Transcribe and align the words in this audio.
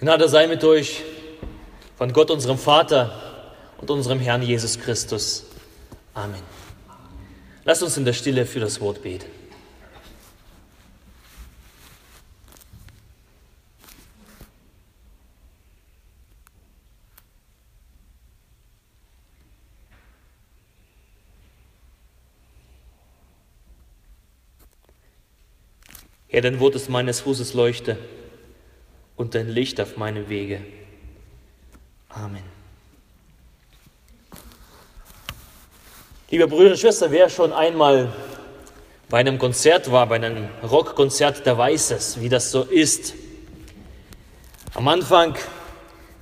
Gnade 0.00 0.30
sei 0.30 0.46
mit 0.46 0.64
euch 0.64 1.02
von 1.98 2.10
Gott, 2.14 2.30
unserem 2.30 2.56
Vater 2.56 3.52
und 3.76 3.90
unserem 3.90 4.18
Herrn 4.18 4.40
Jesus 4.40 4.80
Christus. 4.80 5.44
Amen. 6.14 6.40
Lasst 7.66 7.82
uns 7.82 7.98
in 7.98 8.06
der 8.06 8.14
Stille 8.14 8.46
für 8.46 8.60
das 8.60 8.80
Wort 8.80 9.02
beten. 9.02 9.26
Herr, 26.28 26.40
dein 26.40 26.58
Wort 26.58 26.74
ist 26.74 26.88
meines 26.88 27.20
Fußes 27.20 27.52
Leuchte 27.52 27.98
und 29.20 29.34
dein 29.34 29.50
Licht 29.50 29.78
auf 29.82 29.98
meinem 29.98 30.30
Wege. 30.30 30.62
Amen. 32.08 32.42
Liebe 36.30 36.48
Brüder 36.48 36.70
und 36.70 36.78
Schwestern, 36.78 37.12
wer 37.12 37.28
schon 37.28 37.52
einmal 37.52 38.14
bei 39.10 39.18
einem 39.18 39.38
Konzert 39.38 39.92
war, 39.92 40.06
bei 40.06 40.14
einem 40.14 40.48
Rockkonzert, 40.62 41.44
der 41.44 41.58
weiß 41.58 41.90
es, 41.90 42.18
wie 42.18 42.30
das 42.30 42.50
so 42.50 42.62
ist. 42.62 43.12
Am 44.72 44.88
Anfang 44.88 45.36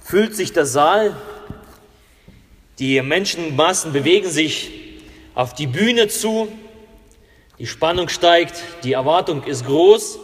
füllt 0.00 0.34
sich 0.34 0.52
der 0.52 0.66
Saal, 0.66 1.16
die 2.80 3.00
Menschenmassen 3.00 3.92
bewegen 3.92 4.28
sich 4.28 4.72
auf 5.36 5.54
die 5.54 5.68
Bühne 5.68 6.08
zu, 6.08 6.48
die 7.60 7.66
Spannung 7.68 8.08
steigt, 8.08 8.60
die 8.82 8.94
Erwartung 8.94 9.44
ist 9.44 9.66
groß 9.66 10.18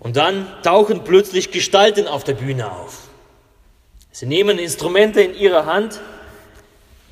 und 0.00 0.16
dann 0.16 0.46
tauchen 0.62 1.04
plötzlich 1.04 1.52
Gestalten 1.52 2.08
auf 2.08 2.24
der 2.24 2.34
Bühne 2.34 2.72
auf. 2.72 3.08
Sie 4.10 4.26
nehmen 4.26 4.58
Instrumente 4.58 5.20
in 5.20 5.34
ihre 5.34 5.66
Hand, 5.66 6.00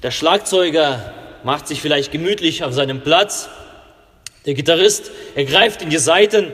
der 0.02 0.10
Schlagzeuger 0.10 1.14
macht 1.44 1.68
sich 1.68 1.80
vielleicht 1.80 2.10
gemütlich 2.10 2.64
auf 2.64 2.72
seinem 2.72 3.02
Platz, 3.02 3.48
der 4.46 4.54
Gitarrist 4.54 5.10
ergreift 5.34 5.82
in 5.82 5.90
die 5.90 5.98
Saiten, 5.98 6.52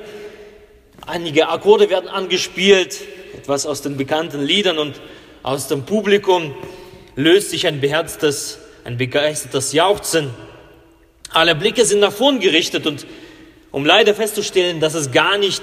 einige 1.06 1.48
Akkorde 1.48 1.88
werden 1.88 2.08
angespielt, 2.08 3.00
etwas 3.36 3.66
aus 3.66 3.82
den 3.82 3.96
bekannten 3.96 4.42
Liedern 4.42 4.78
und 4.78 5.00
aus 5.42 5.68
dem 5.68 5.84
Publikum 5.84 6.54
löst 7.16 7.50
sich 7.50 7.66
ein 7.66 7.80
beherztes, 7.80 8.58
ein 8.84 8.96
begeistertes 8.96 9.72
Jauchzen. 9.72 10.30
Alle 11.30 11.54
Blicke 11.54 11.84
sind 11.84 12.00
nach 12.00 12.12
vorn 12.12 12.40
gerichtet 12.40 12.86
und 12.86 13.06
um 13.70 13.84
leider 13.84 14.14
festzustellen, 14.14 14.80
dass 14.80 14.94
es 14.94 15.12
gar 15.12 15.36
nicht 15.38 15.62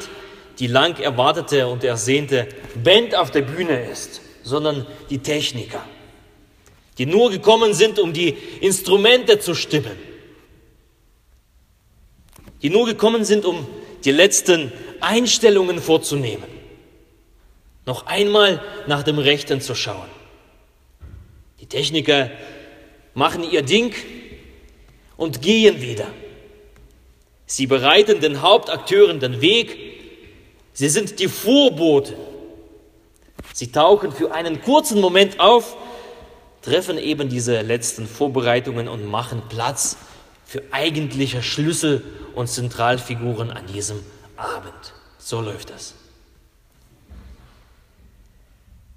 die 0.59 0.67
lang 0.67 0.99
erwartete 0.99 1.67
und 1.67 1.83
ersehnte 1.83 2.47
Band 2.83 3.15
auf 3.15 3.31
der 3.31 3.41
Bühne 3.41 3.89
ist, 3.89 4.21
sondern 4.43 4.85
die 5.09 5.19
Techniker, 5.19 5.83
die 6.97 7.05
nur 7.05 7.31
gekommen 7.31 7.73
sind, 7.73 7.99
um 7.99 8.13
die 8.13 8.35
Instrumente 8.61 9.39
zu 9.39 9.55
stimmen, 9.55 9.97
die 12.61 12.69
nur 12.69 12.85
gekommen 12.85 13.25
sind, 13.25 13.45
um 13.45 13.67
die 14.03 14.11
letzten 14.11 14.71
Einstellungen 14.99 15.79
vorzunehmen, 15.79 16.49
noch 17.85 18.05
einmal 18.05 18.61
nach 18.87 19.03
dem 19.03 19.17
Rechten 19.17 19.61
zu 19.61 19.75
schauen. 19.75 20.09
Die 21.59 21.65
Techniker 21.65 22.29
machen 23.13 23.43
ihr 23.43 23.61
Ding 23.61 23.93
und 25.17 25.41
gehen 25.41 25.81
wieder. 25.81 26.07
Sie 27.45 27.67
bereiten 27.67 28.21
den 28.21 28.41
Hauptakteuren 28.41 29.19
den 29.19 29.41
Weg. 29.41 30.00
Sie 30.81 30.89
sind 30.89 31.19
die 31.19 31.27
Vorboten. 31.27 32.15
Sie 33.53 33.71
tauchen 33.71 34.11
für 34.11 34.31
einen 34.31 34.63
kurzen 34.63 34.99
Moment 34.99 35.39
auf, 35.39 35.77
treffen 36.63 36.97
eben 36.97 37.29
diese 37.29 37.61
letzten 37.61 38.07
Vorbereitungen 38.07 38.87
und 38.87 39.05
machen 39.05 39.43
Platz 39.47 39.95
für 40.43 40.63
eigentliche 40.71 41.43
Schlüssel 41.43 42.03
und 42.33 42.47
Zentralfiguren 42.47 43.51
an 43.51 43.67
diesem 43.67 43.99
Abend. 44.37 44.73
So 45.19 45.39
läuft 45.39 45.69
das. 45.69 45.93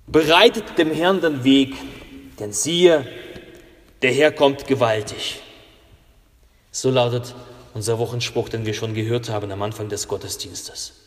Bereitet 0.06 0.78
dem 0.78 0.90
Herrn 0.90 1.20
den 1.20 1.44
Weg, 1.44 1.74
denn 2.40 2.54
siehe, 2.54 3.06
der 4.00 4.12
Herr 4.14 4.32
kommt 4.32 4.66
gewaltig. 4.66 5.42
So 6.72 6.90
lautet 6.90 7.34
unser 7.74 7.98
Wochenspruch, 7.98 8.48
den 8.48 8.64
wir 8.64 8.72
schon 8.72 8.94
gehört 8.94 9.28
haben 9.28 9.52
am 9.52 9.60
Anfang 9.60 9.90
des 9.90 10.08
Gottesdienstes. 10.08 11.03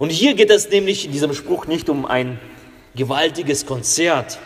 Und 0.00 0.08
hier 0.08 0.32
geht 0.32 0.48
es 0.48 0.70
nämlich 0.70 1.04
in 1.04 1.12
diesem 1.12 1.34
Spruch 1.34 1.66
nicht 1.66 1.90
um 1.90 2.06
ein 2.06 2.40
gewaltiges 2.96 3.66
Konzert, 3.66 4.38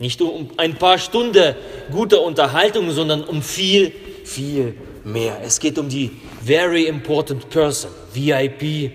nicht 0.00 0.20
um 0.20 0.50
ein 0.56 0.74
paar 0.74 0.98
Stunden 0.98 1.54
guter 1.92 2.20
Unterhaltung, 2.22 2.90
sondern 2.90 3.22
um 3.22 3.42
viel, 3.42 3.92
viel 4.24 4.74
mehr. 5.04 5.38
Es 5.44 5.60
geht 5.60 5.78
um 5.78 5.88
die 5.88 6.10
Very 6.44 6.86
Important 6.86 7.48
Person, 7.48 7.92
VIP. 8.12 8.90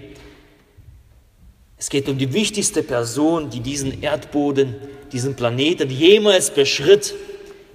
Es 1.77 1.89
geht 1.89 2.09
um 2.09 2.17
die 2.17 2.33
wichtigste 2.33 2.83
Person, 2.83 3.49
die 3.49 3.61
diesen 3.61 4.03
Erdboden, 4.03 4.75
diesen 5.13 5.37
Planeten 5.37 5.89
jemals 5.89 6.51
beschritt, 6.51 7.15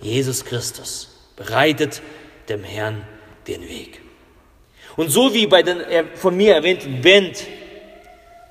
Jesus 0.02 0.44
Christus, 0.44 1.16
bereitet 1.34 2.02
dem 2.50 2.62
Herrn 2.62 3.06
den 3.46 3.62
Weg. 3.62 4.02
Und 4.96 5.08
so 5.08 5.32
wie 5.32 5.46
bei 5.46 5.62
den 5.62 5.78
von 6.14 6.36
mir 6.36 6.56
erwähnten 6.56 7.00
Band, 7.00 7.38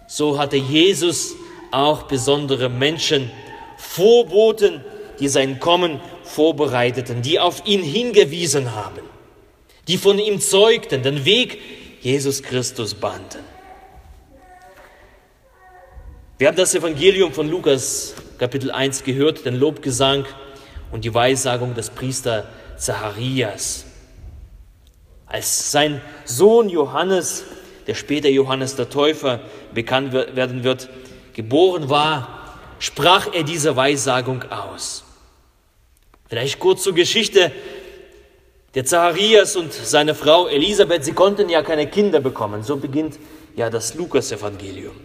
so 0.07 0.37
hatte 0.37 0.57
Jesus 0.57 1.35
auch 1.71 2.03
besondere 2.03 2.69
Menschen, 2.69 3.31
Vorboten, 3.77 4.81
die 5.19 5.27
sein 5.27 5.59
Kommen 5.59 5.99
vorbereiteten, 6.23 7.21
die 7.21 7.39
auf 7.39 7.65
ihn 7.65 7.81
hingewiesen 7.81 8.73
haben, 8.73 9.01
die 9.87 9.97
von 9.97 10.19
ihm 10.19 10.39
zeugten, 10.39 11.03
den 11.03 11.25
Weg 11.25 11.59
Jesus 12.01 12.43
Christus 12.43 12.93
banden. 12.93 13.43
Wir 16.37 16.47
haben 16.47 16.57
das 16.57 16.75
Evangelium 16.75 17.31
von 17.31 17.49
Lukas 17.49 18.13
Kapitel 18.37 18.69
1 18.71 19.03
gehört, 19.03 19.45
den 19.45 19.55
Lobgesang 19.55 20.25
und 20.91 21.05
die 21.05 21.13
Weissagung 21.13 21.73
des 21.73 21.89
Priester 21.89 22.49
Zacharias. 22.77 23.85
Als 25.25 25.71
sein 25.71 26.01
Sohn 26.25 26.69
Johannes, 26.69 27.45
der 27.87 27.95
später 27.95 28.29
Johannes 28.29 28.75
der 28.75 28.89
Täufer 28.89 29.41
bekannt 29.73 30.13
werden 30.13 30.63
wird, 30.63 30.89
geboren 31.33 31.89
war, 31.89 32.57
sprach 32.79 33.33
er 33.33 33.43
diese 33.43 33.75
Weissagung 33.75 34.43
aus. 34.51 35.03
Vielleicht 36.27 36.59
kurz 36.59 36.83
zur 36.83 36.93
Geschichte. 36.93 37.51
Der 38.73 38.83
Zacharias 38.83 39.55
und 39.55 39.71
seine 39.71 40.15
Frau 40.15 40.47
Elisabeth, 40.47 41.05
sie 41.05 41.13
konnten 41.13 41.47
ja 41.49 41.61
keine 41.61 41.87
Kinder 41.87 42.19
bekommen. 42.19 42.63
So 42.63 42.75
beginnt 42.75 43.17
ja 43.55 43.69
das 43.69 43.93
Lukas-Evangelium. 43.93 44.95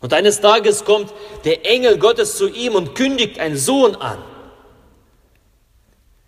Und 0.00 0.12
eines 0.12 0.40
Tages 0.40 0.84
kommt 0.84 1.12
der 1.44 1.64
Engel 1.66 1.98
Gottes 1.98 2.36
zu 2.36 2.48
ihm 2.48 2.74
und 2.74 2.94
kündigt 2.94 3.38
einen 3.38 3.56
Sohn 3.56 3.94
an. 3.96 4.18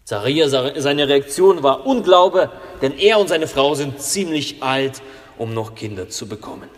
Zacharias, 0.04 0.50
seine 0.82 1.08
Reaktion 1.08 1.62
war 1.62 1.86
Unglaube, 1.86 2.50
denn 2.80 2.98
er 2.98 3.18
und 3.18 3.28
seine 3.28 3.46
Frau 3.46 3.74
sind 3.74 4.00
ziemlich 4.00 4.62
alt, 4.62 5.00
um 5.42 5.52
noch 5.52 5.74
Kinder 5.74 6.08
zu 6.08 6.28
bekommen. 6.28 6.68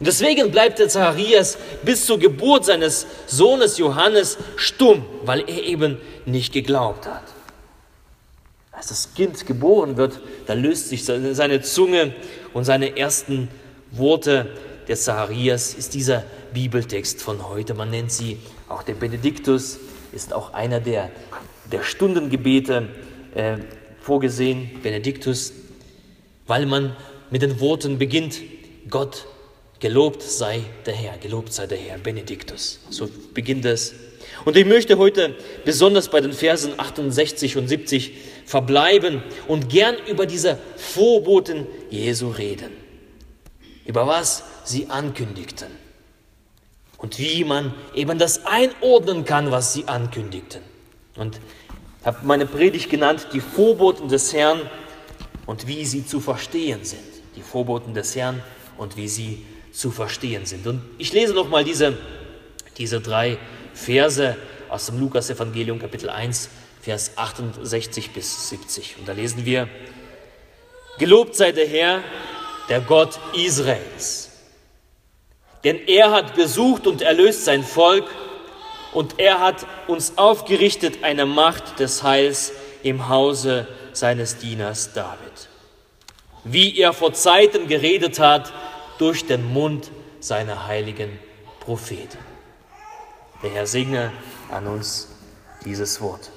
Und 0.00 0.06
deswegen 0.06 0.50
bleibt 0.50 0.80
der 0.80 0.88
Zacharias 0.88 1.56
bis 1.84 2.04
zur 2.04 2.18
Geburt 2.18 2.64
seines 2.64 3.06
Sohnes 3.26 3.78
Johannes 3.78 4.38
stumm, 4.56 5.04
weil 5.24 5.40
er 5.48 5.62
eben 5.62 5.98
nicht 6.26 6.52
geglaubt 6.52 7.06
hat. 7.06 7.22
Als 8.72 8.88
das 8.88 9.14
Kind 9.14 9.46
geboren 9.46 9.96
wird, 9.96 10.20
da 10.46 10.54
löst 10.54 10.88
sich 10.88 11.04
seine 11.04 11.62
Zunge 11.62 12.12
und 12.54 12.64
seine 12.64 12.96
ersten 12.96 13.48
Worte 13.92 14.50
des 14.88 15.04
Zacharias 15.04 15.74
ist 15.74 15.94
dieser 15.94 16.24
Bibeltext 16.52 17.22
von 17.22 17.48
heute. 17.48 17.74
Man 17.74 17.90
nennt 17.90 18.10
sie 18.10 18.38
auch 18.68 18.82
der 18.82 18.94
Benediktus, 18.94 19.78
ist 20.12 20.32
auch 20.32 20.54
einer 20.54 20.80
der, 20.80 21.10
der 21.70 21.84
Stundengebete 21.84 22.88
äh, 23.34 23.58
vorgesehen, 24.00 24.80
Benediktus, 24.82 25.52
weil 26.46 26.66
man 26.66 26.96
mit 27.30 27.42
den 27.42 27.60
Worten 27.60 27.98
beginnt, 27.98 28.40
Gott 28.88 29.26
Gelobt 29.80 30.22
sei 30.22 30.62
der 30.86 30.94
Herr, 30.94 31.18
gelobt 31.18 31.52
sei 31.52 31.66
der 31.68 31.78
Herr, 31.78 31.98
Benediktus. 31.98 32.80
So 32.90 33.08
beginnt 33.32 33.64
es. 33.64 33.94
Und 34.44 34.56
ich 34.56 34.66
möchte 34.66 34.98
heute 34.98 35.36
besonders 35.64 36.08
bei 36.08 36.20
den 36.20 36.32
Versen 36.32 36.72
68 36.76 37.56
und 37.56 37.68
70 37.68 38.12
verbleiben 38.44 39.22
und 39.46 39.68
gern 39.68 39.94
über 40.08 40.26
diese 40.26 40.58
Vorboten 40.76 41.66
Jesu 41.90 42.28
reden. 42.28 42.72
Über 43.86 44.06
was 44.06 44.42
sie 44.64 44.88
ankündigten. 44.88 45.68
Und 46.96 47.20
wie 47.20 47.44
man 47.44 47.72
eben 47.94 48.18
das 48.18 48.46
einordnen 48.46 49.24
kann, 49.24 49.52
was 49.52 49.74
sie 49.74 49.84
ankündigten. 49.86 50.62
Und 51.14 51.38
habe 52.04 52.26
meine 52.26 52.46
Predigt 52.46 52.90
genannt, 52.90 53.28
die 53.32 53.40
Vorboten 53.40 54.08
des 54.08 54.32
Herrn 54.32 54.68
und 55.46 55.68
wie 55.68 55.84
sie 55.84 56.04
zu 56.04 56.18
verstehen 56.18 56.84
sind. 56.84 57.17
Die 57.38 57.44
Vorboten 57.44 57.94
des 57.94 58.16
Herrn 58.16 58.42
und 58.78 58.96
wie 58.96 59.06
sie 59.06 59.46
zu 59.70 59.92
verstehen 59.92 60.44
sind. 60.44 60.66
Und 60.66 60.82
ich 60.98 61.12
lese 61.12 61.34
nochmal 61.34 61.62
diese, 61.62 61.96
diese 62.78 63.00
drei 63.00 63.38
Verse 63.74 64.36
aus 64.68 64.86
dem 64.86 64.98
Lukas-Evangelium, 64.98 65.78
Kapitel 65.78 66.10
1, 66.10 66.48
Vers 66.82 67.12
68 67.14 68.10
bis 68.10 68.48
70. 68.48 68.96
Und 68.98 69.06
da 69.06 69.12
lesen 69.12 69.46
wir, 69.46 69.68
Gelobt 70.98 71.36
sei 71.36 71.52
der 71.52 71.68
Herr, 71.68 72.02
der 72.68 72.80
Gott 72.80 73.20
Israels. 73.32 74.30
Denn 75.62 75.78
er 75.86 76.10
hat 76.10 76.34
besucht 76.34 76.88
und 76.88 77.02
erlöst 77.02 77.44
sein 77.44 77.62
Volk 77.62 78.10
und 78.92 79.20
er 79.20 79.38
hat 79.38 79.64
uns 79.86 80.18
aufgerichtet 80.18 81.04
eine 81.04 81.24
Macht 81.24 81.78
des 81.78 82.02
Heils 82.02 82.50
im 82.82 83.08
Hause 83.08 83.68
seines 83.92 84.38
Dieners 84.38 84.92
David. 84.92 85.47
Wie 86.50 86.78
er 86.78 86.92
vor 86.92 87.12
Zeiten 87.12 87.68
geredet 87.68 88.18
hat 88.18 88.52
durch 88.98 89.26
den 89.26 89.52
Mund 89.52 89.90
seiner 90.20 90.66
heiligen 90.66 91.18
Propheten. 91.60 92.18
Der 93.42 93.50
Herr 93.50 93.66
segne 93.66 94.12
an 94.50 94.66
uns 94.66 95.08
dieses 95.64 96.00
Wort. 96.00 96.30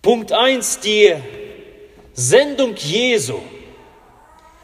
Punkt 0.00 0.32
1, 0.32 0.80
die 0.80 1.14
Sendung 2.14 2.74
Jesu 2.76 3.40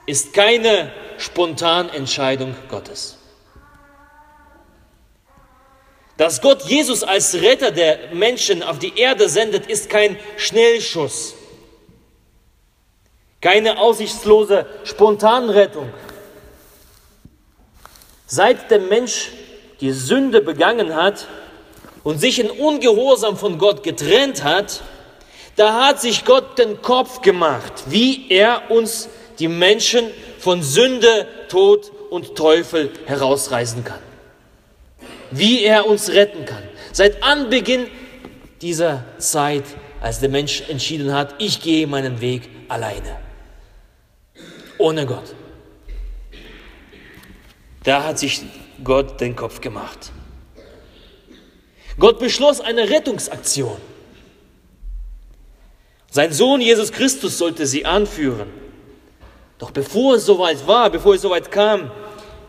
ist 0.06 0.32
keine 0.32 0.92
Spontanentscheidung 1.18 2.54
Gottes. 2.68 3.18
Dass 6.16 6.40
Gott 6.40 6.62
Jesus 6.62 7.02
als 7.02 7.34
Retter 7.34 7.72
der 7.72 8.14
Menschen 8.14 8.62
auf 8.62 8.78
die 8.78 8.96
Erde 8.96 9.28
sendet, 9.28 9.66
ist 9.66 9.90
kein 9.90 10.16
Schnellschuss, 10.36 11.34
keine 13.44 13.78
aussichtslose 13.78 14.64
Spontanrettung. 14.84 15.90
Seit 18.24 18.70
der 18.70 18.80
Mensch 18.80 19.32
die 19.82 19.92
Sünde 19.92 20.40
begangen 20.40 20.96
hat 20.96 21.28
und 22.04 22.18
sich 22.18 22.38
in 22.38 22.48
Ungehorsam 22.50 23.36
von 23.36 23.58
Gott 23.58 23.82
getrennt 23.82 24.44
hat, 24.44 24.80
da 25.56 25.86
hat 25.86 26.00
sich 26.00 26.24
Gott 26.24 26.58
den 26.58 26.80
Kopf 26.80 27.20
gemacht, 27.20 27.84
wie 27.88 28.30
er 28.30 28.70
uns 28.70 29.10
die 29.38 29.48
Menschen 29.48 30.06
von 30.38 30.62
Sünde, 30.62 31.28
Tod 31.48 31.92
und 32.08 32.36
Teufel 32.36 32.90
herausreißen 33.04 33.84
kann. 33.84 34.00
Wie 35.30 35.64
er 35.64 35.86
uns 35.86 36.08
retten 36.08 36.46
kann. 36.46 36.62
Seit 36.92 37.22
Anbeginn 37.22 37.88
dieser 38.62 39.04
Zeit, 39.18 39.64
als 40.00 40.20
der 40.20 40.30
Mensch 40.30 40.62
entschieden 40.70 41.12
hat, 41.12 41.34
ich 41.36 41.60
gehe 41.60 41.86
meinen 41.86 42.22
Weg 42.22 42.48
alleine. 42.68 43.23
Ohne 44.78 45.06
Gott. 45.06 45.34
Da 47.84 48.04
hat 48.04 48.18
sich 48.18 48.42
Gott 48.82 49.20
den 49.20 49.36
Kopf 49.36 49.60
gemacht. 49.60 50.12
Gott 51.98 52.18
beschloss 52.18 52.60
eine 52.60 52.88
Rettungsaktion. 52.88 53.76
Sein 56.10 56.32
Sohn 56.32 56.60
Jesus 56.60 56.92
Christus 56.92 57.38
sollte 57.38 57.66
sie 57.66 57.84
anführen. 57.84 58.48
Doch 59.58 59.70
bevor 59.70 60.16
es 60.16 60.26
soweit 60.26 60.66
war, 60.66 60.90
bevor 60.90 61.14
es 61.14 61.22
soweit 61.22 61.50
kam, 61.50 61.90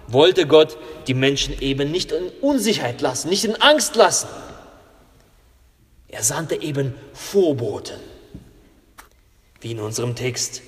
wollte 0.08 0.48
Gott 0.48 0.78
die 1.08 1.14
Menschen 1.14 1.60
eben 1.60 1.92
nicht 1.92 2.12
in 2.12 2.30
Unsicherheit 2.42 3.02
lassen, 3.02 3.30
nicht 3.30 3.46
in 3.46 3.56
Angst 3.62 3.96
lassen. 3.96 4.28
Er 6.08 6.24
sandte 6.24 6.62
eben 6.62 6.96
Vorboten. 7.14 8.00
Wie 9.62 9.72
in 9.72 9.80
unserem 9.80 10.16
Text. 10.16 10.62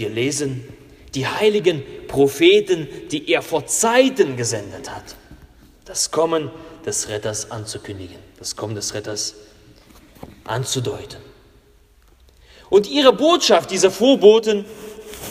Wir 0.00 0.08
lesen 0.08 0.66
die 1.14 1.26
heiligen 1.26 1.82
Propheten, 2.08 2.88
die 3.10 3.30
er 3.30 3.42
vor 3.42 3.66
Zeiten 3.66 4.34
gesendet 4.34 4.90
hat. 4.90 5.14
Das 5.84 6.10
Kommen 6.10 6.50
des 6.86 7.10
Retters 7.10 7.50
anzukündigen, 7.50 8.16
das 8.38 8.56
Kommen 8.56 8.74
des 8.74 8.94
Retters 8.94 9.34
anzudeuten. 10.44 11.20
Und 12.70 12.88
ihre 12.88 13.12
Botschaft, 13.12 13.70
diese 13.70 13.90
Vorboten 13.90 14.64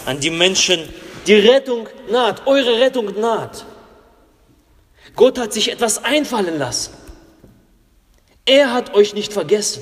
an 0.06 0.20
die 0.20 0.30
Menschen, 0.30 0.88
die 1.26 1.34
Rettung 1.34 1.88
naht, 2.12 2.46
eure 2.46 2.80
Rettung 2.80 3.20
naht. 3.20 3.66
Gott 5.16 5.40
hat 5.40 5.52
sich 5.52 5.72
etwas 5.72 6.04
einfallen 6.04 6.60
lassen. 6.60 6.94
Er 8.46 8.72
hat 8.72 8.94
euch 8.94 9.16
nicht 9.16 9.34
vergessen. 9.34 9.82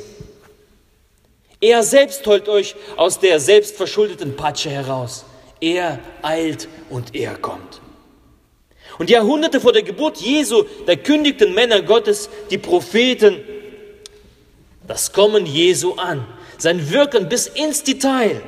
Er 1.60 1.84
selbst 1.84 2.26
holt 2.28 2.48
euch 2.50 2.76
aus 2.96 3.20
der 3.20 3.40
selbstverschuldeten 3.40 4.36
Patsche 4.36 4.70
heraus. 4.70 5.26
Er 5.60 6.00
eilt 6.22 6.68
und 6.90 7.16
er 7.16 7.36
kommt. 7.36 7.82
Und 9.00 9.10
Jahrhunderte 9.10 9.60
vor 9.60 9.74
der 9.74 9.84
Geburt 9.84 10.18
Jesu, 10.18 10.64
da 10.86 10.96
kündigten 10.96 11.54
Männer 11.54 11.82
Gottes, 11.82 12.30
die 12.50 12.58
Propheten, 12.58 13.44
das 14.88 15.12
Kommen 15.12 15.46
Jesu 15.46 15.94
an 15.94 16.26
sein 16.58 16.90
Wirken 16.90 17.30
bis 17.30 17.48
ins 17.48 17.84
Detail. 17.84 18.42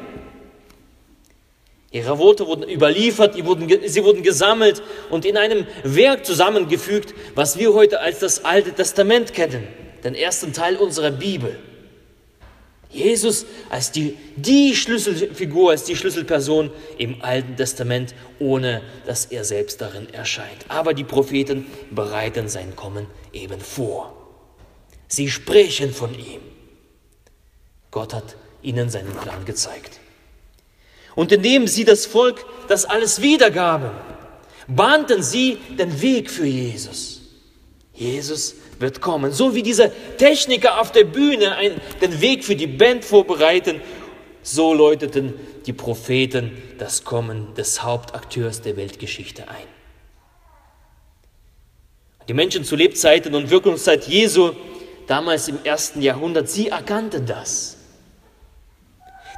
Ihre 1.91 2.17
Worte 2.19 2.45
wurden 2.45 2.69
überliefert, 2.69 3.33
sie 3.33 3.45
wurden, 3.45 3.67
sie 3.85 4.03
wurden 4.03 4.21
gesammelt 4.21 4.83
und 5.09 5.25
in 5.25 5.37
einem 5.37 5.65
Werk 5.83 6.25
zusammengefügt, 6.25 7.15
was 7.33 7.57
wir 7.57 7.73
heute 7.73 7.99
als 7.99 8.19
das 8.19 8.45
Alte 8.45 8.73
Testament 8.73 9.33
kennen, 9.33 9.67
den 10.03 10.13
ersten 10.13 10.53
Teil 10.53 10.75
unserer 10.75 11.11
Bibel. 11.11 11.57
Jesus 12.89 13.45
als 13.69 13.91
die, 13.91 14.17
die 14.35 14.75
Schlüsselfigur, 14.75 15.71
als 15.71 15.83
die 15.83 15.95
Schlüsselperson 15.95 16.71
im 16.97 17.21
Alten 17.21 17.55
Testament, 17.55 18.15
ohne 18.39 18.81
dass 19.05 19.25
er 19.25 19.45
selbst 19.45 19.79
darin 19.81 20.11
erscheint. 20.11 20.65
Aber 20.69 20.93
die 20.93 21.03
Propheten 21.03 21.67
bereiten 21.91 22.49
sein 22.49 22.75
Kommen 22.75 23.05
eben 23.31 23.59
vor. 23.59 24.15
Sie 25.07 25.29
sprechen 25.29 25.93
von 25.93 26.13
ihm. 26.13 26.41
Gott 27.91 28.13
hat 28.13 28.35
ihnen 28.61 28.89
seinen 28.89 29.13
Plan 29.13 29.45
gezeigt. 29.45 29.99
Und 31.15 31.31
indem 31.31 31.67
sie 31.67 31.85
das 31.85 32.05
Volk 32.05 32.45
das 32.67 32.85
alles 32.85 33.21
wiedergaben, 33.21 33.91
bahnten 34.67 35.21
sie 35.23 35.57
den 35.77 36.01
Weg 36.01 36.29
für 36.29 36.45
Jesus. 36.45 37.21
Jesus 37.93 38.55
wird 38.79 39.01
kommen. 39.01 39.31
So 39.31 39.55
wie 39.55 39.63
diese 39.63 39.91
Techniker 40.17 40.79
auf 40.79 40.91
der 40.91 41.03
Bühne 41.03 41.55
den 42.01 42.21
Weg 42.21 42.43
für 42.43 42.55
die 42.55 42.67
Band 42.67 43.05
vorbereiten, 43.05 43.81
so 44.41 44.73
läuteten 44.73 45.33
die 45.65 45.73
Propheten 45.73 46.61
das 46.77 47.03
Kommen 47.03 47.53
des 47.55 47.83
Hauptakteurs 47.83 48.61
der 48.61 48.77
Weltgeschichte 48.77 49.47
ein. 49.47 49.67
Die 52.27 52.33
Menschen 52.33 52.63
zu 52.63 52.75
Lebzeiten 52.75 53.35
und 53.35 53.49
Wirkungszeit 53.49 54.07
Jesu, 54.07 54.51
damals 55.07 55.47
im 55.47 55.59
ersten 55.63 56.01
Jahrhundert, 56.01 56.49
sie 56.49 56.69
erkannten 56.69 57.25
das. 57.25 57.77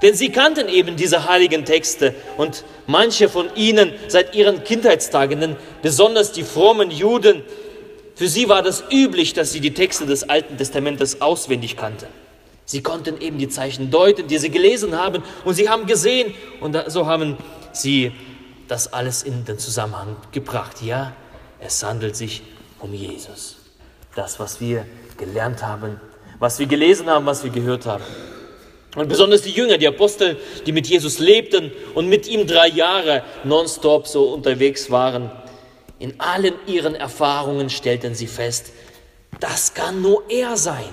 Denn 0.02 0.16
sie 0.16 0.30
kannten 0.30 0.68
eben 0.68 0.96
diese 0.96 1.30
heiligen 1.30 1.64
Texte 1.64 2.16
und 2.38 2.64
manche 2.88 3.30
von 3.30 3.56
ihnen 3.56 3.94
seit 4.08 4.36
ihren 4.36 4.64
Kindheitstagen, 4.64 5.40
denn 5.40 5.56
besonders 5.82 6.32
die 6.32 6.44
frommen 6.44 6.92
Juden, 6.92 7.44
für 8.22 8.28
sie 8.28 8.48
war 8.48 8.62
das 8.62 8.84
üblich, 8.92 9.34
dass 9.34 9.52
sie 9.52 9.62
die 9.62 9.74
Texte 9.74 10.06
des 10.06 10.30
Alten 10.30 10.56
Testamentes 10.56 11.22
auswendig 11.22 11.76
kannten. 11.76 12.06
Sie 12.66 12.84
konnten 12.84 13.20
eben 13.20 13.40
die 13.40 13.50
Zeichen 13.50 13.90
deuten, 13.90 14.28
die 14.28 14.38
sie 14.38 14.52
gelesen 14.52 14.96
haben 14.96 15.24
und 15.44 15.56
sie 15.56 15.70
haben 15.70 15.88
gesehen 15.88 16.36
und 16.60 16.78
so 16.86 17.08
haben 17.08 17.36
sie 17.72 18.12
das 18.68 18.94
alles 18.94 19.24
in 19.24 19.44
den 19.46 19.58
Zusammenhang 19.58 20.18
gebracht. 20.32 20.84
Ja, 20.84 21.14
es 21.60 21.84
handelt 21.84 22.16
sich 22.16 22.44
um 22.80 22.94
Jesus. 22.94 23.56
Das, 24.16 24.40
was 24.40 24.62
wir 24.62 24.86
gelernt 25.18 25.64
haben, 25.64 26.00
was 26.38 26.60
wir 26.60 26.68
gelesen 26.68 27.08
haben, 27.08 27.26
was 27.26 27.44
wir 27.44 27.50
gehört 27.50 27.88
haben. 27.88 28.04
Und 28.96 29.10
besonders 29.10 29.42
die 29.42 29.50
Jünger, 29.50 29.80
die 29.80 29.88
Apostel, 29.88 30.38
die 30.68 30.74
mit 30.74 30.86
Jesus 30.86 31.18
lebten 31.18 31.72
und 31.96 32.08
mit 32.08 32.28
ihm 32.28 32.46
drei 32.46 32.68
Jahre 32.68 33.24
nonstop 33.44 34.06
so 34.06 34.26
unterwegs 34.26 34.92
waren, 34.92 35.32
in 36.02 36.20
allen 36.20 36.56
ihren 36.66 36.96
Erfahrungen 36.96 37.70
stellten 37.70 38.16
sie 38.16 38.26
fest, 38.26 38.72
das 39.40 39.76
kann 39.76 40.02
nur 40.02 40.24
er 40.30 40.58
sein. 40.58 40.90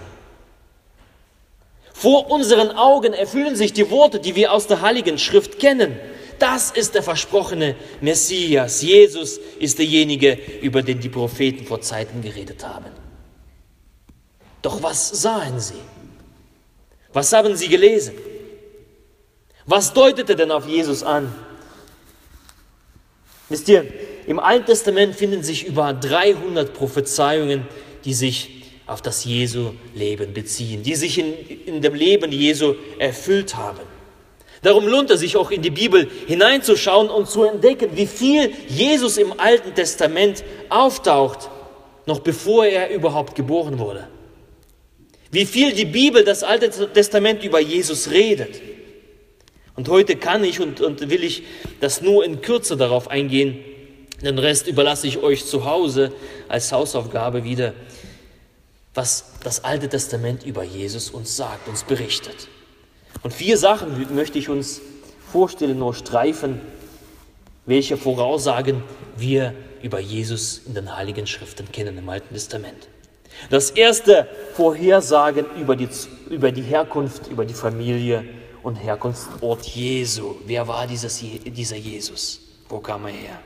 Vor 1.95 2.31
unseren 2.31 2.71
Augen 2.73 3.15
erfüllen 3.15 3.57
sich 3.57 3.73
die 3.73 3.91
Worte, 3.91 4.21
die 4.21 4.37
wir 4.37 4.53
aus 4.53 4.67
der 4.67 4.83
Heiligen 4.83 5.17
Schrift 5.17 5.59
kennen. 5.59 5.99
Das 6.38 6.71
ist 6.71 6.95
der 6.95 7.03
versprochene 7.03 7.75
Messias. 8.03 8.83
Jesus 8.83 9.38
ist 9.59 9.79
derjenige, 9.79 10.38
über 10.61 10.83
den 10.83 11.00
die 11.00 11.09
Propheten 11.09 11.65
vor 11.65 11.81
Zeiten 11.81 12.21
geredet 12.21 12.65
haben. 12.65 12.93
Doch 14.61 14.83
was 14.83 15.09
sahen 15.09 15.59
sie? 15.59 15.81
Was 17.15 17.33
haben 17.33 17.57
sie 17.57 17.69
gelesen? 17.69 18.15
Was 19.65 19.93
deutete 19.95 20.37
denn 20.37 20.50
auf 20.50 20.69
Jesus 20.69 21.03
an? 21.03 21.35
Wisst 23.49 23.69
ihr, 23.71 23.91
im 24.29 24.39
Alten 24.39 24.67
Testament 24.67 25.15
finden 25.15 25.43
sich 25.43 25.67
über 25.67 25.95
300 25.95 26.75
Prophezeiungen, 26.75 27.67
die 28.05 28.13
sich 28.13 28.63
auf 28.87 29.01
das 29.01 29.25
Jesu-Leben 29.25 30.35
beziehen, 30.35 30.83
die 30.83 30.97
sich 30.97 31.17
in, 31.17 31.33
in 31.65 31.81
dem 31.81 31.95
Leben 31.95 32.31
Jesu 32.31 32.75
erfüllt 32.99 33.57
haben. 33.57 33.81
Darum 34.61 34.87
lohnt 34.87 35.11
es 35.11 35.21
sich 35.21 35.39
auch 35.39 35.51
in 35.51 35.63
die 35.63 35.71
Bibel 35.71 36.11
hineinzuschauen 36.27 37.09
und 37.09 37.27
zu 37.27 37.45
entdecken, 37.45 37.93
wie 37.95 38.07
viel 38.07 38.53
Jesus 38.69 39.17
im 39.17 39.33
Alten 39.41 39.75
Testament 39.75 40.45
auftaucht, 40.69 41.49
noch 42.05 42.19
bevor 42.19 42.67
er 42.67 42.91
überhaupt 42.91 43.35
geboren 43.35 43.79
wurde. 43.79 44.09
Wie 45.31 45.47
viel 45.47 45.73
die 45.73 45.87
Bibel, 45.87 46.23
das 46.23 46.43
Alte 46.43 46.69
Testament 46.93 47.43
über 47.45 47.61
Jesus 47.61 48.11
redet. 48.11 48.61
Und 49.75 49.89
heute 49.89 50.17
kann 50.17 50.45
ich 50.45 50.61
und, 50.61 50.83
und 50.83 51.09
will 51.09 51.25
ich 51.25 51.45
das 51.81 52.03
nur 52.03 52.27
in 52.27 52.43
Kürze 52.43 52.77
darauf 52.77 53.09
eingehen. 53.09 53.65
Den 54.23 54.39
Rest 54.39 54.67
überlasse 54.67 55.07
ich 55.07 55.19
euch 55.19 55.47
zu 55.47 55.65
Hause 55.65 56.13
als 56.49 56.73
Hausaufgabe 56.73 57.45
wieder, 57.45 57.73
was 58.95 59.33
das 59.45 59.63
Alte 59.63 59.89
Testament 59.89 60.45
über 60.45 60.65
Jesus 60.65 61.11
uns 61.11 61.37
sagt, 61.37 61.69
uns 61.69 61.85
berichtet. 61.85 62.49
Und 63.23 63.33
vier 63.33 63.57
Sachen 63.57 64.15
möchte 64.15 64.39
ich 64.39 64.49
uns 64.49 64.81
vorstellen, 65.31 65.79
nur 65.79 65.95
streifen, 65.95 66.61
welche 67.67 67.97
Voraussagen 67.97 68.83
wir 69.17 69.55
über 69.83 70.01
Jesus 70.01 70.63
in 70.67 70.75
den 70.75 70.97
Heiligen 70.97 71.27
Schriften 71.27 71.71
kennen 71.71 71.97
im 71.99 72.09
Alten 72.09 72.35
Testament. 72.35 72.89
Das 73.51 73.71
erste 73.71 74.27
Vorhersagen 74.55 75.47
über 75.61 75.77
die, 75.77 75.89
über 76.29 76.51
die 76.51 76.63
Herkunft, 76.63 77.29
über 77.29 77.45
die 77.45 77.55
Familie 77.55 78.25
und 78.65 78.77
Herkunftsort 78.77 79.65
Jesu. 79.67 80.35
Wer 80.45 80.67
war 80.67 80.87
dieses, 80.89 81.19
dieser 81.19 81.77
Jesus? 81.77 82.41
Wo 82.69 82.81
kam 82.81 83.07
er 83.07 83.13
her? 83.13 83.41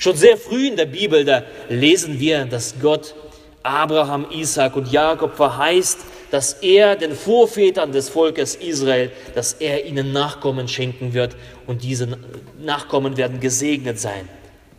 Schon 0.00 0.16
sehr 0.16 0.38
früh 0.38 0.66
in 0.66 0.76
der 0.76 0.86
Bibel, 0.86 1.26
da 1.26 1.44
lesen 1.68 2.18
wir, 2.18 2.46
dass 2.46 2.74
Gott 2.80 3.14
Abraham, 3.62 4.26
Isaac 4.30 4.74
und 4.74 4.90
Jakob 4.90 5.36
verheißt, 5.36 5.98
dass 6.30 6.54
er 6.54 6.96
den 6.96 7.14
Vorvätern 7.14 7.92
des 7.92 8.08
Volkes 8.08 8.54
Israel, 8.54 9.12
dass 9.34 9.52
er 9.52 9.84
ihnen 9.84 10.10
Nachkommen 10.12 10.68
schenken 10.68 11.12
wird 11.12 11.36
und 11.66 11.82
diese 11.82 12.18
Nachkommen 12.58 13.18
werden 13.18 13.40
gesegnet 13.40 14.00
sein 14.00 14.26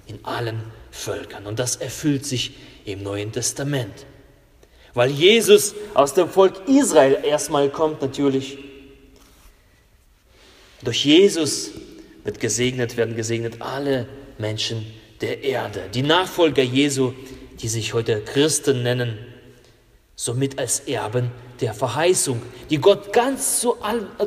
in 0.07 0.25
allen 0.25 0.63
Völkern. 0.89 1.45
Und 1.45 1.59
das 1.59 1.75
erfüllt 1.75 2.25
sich 2.25 2.53
im 2.85 3.03
Neuen 3.03 3.31
Testament. 3.31 4.07
Weil 4.95 5.11
Jesus 5.11 5.75
aus 5.93 6.15
dem 6.15 6.29
Volk 6.29 6.67
Israel 6.67 7.19
erstmal 7.23 7.69
kommt 7.69 8.01
natürlich. 8.01 8.57
Durch 10.81 11.05
Jesus 11.05 11.69
wird 12.23 12.39
gesegnet, 12.39 12.97
werden 12.97 13.15
gesegnet 13.15 13.61
alle 13.61 14.07
Menschen 14.39 14.99
der 15.21 15.43
Erde. 15.43 15.83
Die 15.93 16.01
Nachfolger 16.01 16.63
Jesu, 16.63 17.13
die 17.61 17.67
sich 17.67 17.93
heute 17.93 18.21
Christen 18.21 18.83
nennen, 18.83 19.17
somit 20.15 20.59
als 20.59 20.81
Erben 20.81 21.31
der 21.61 21.73
Verheißung, 21.73 22.41
die 22.69 22.79
Gott 22.79 23.13
ganz 23.13 23.59
zu 23.59 23.75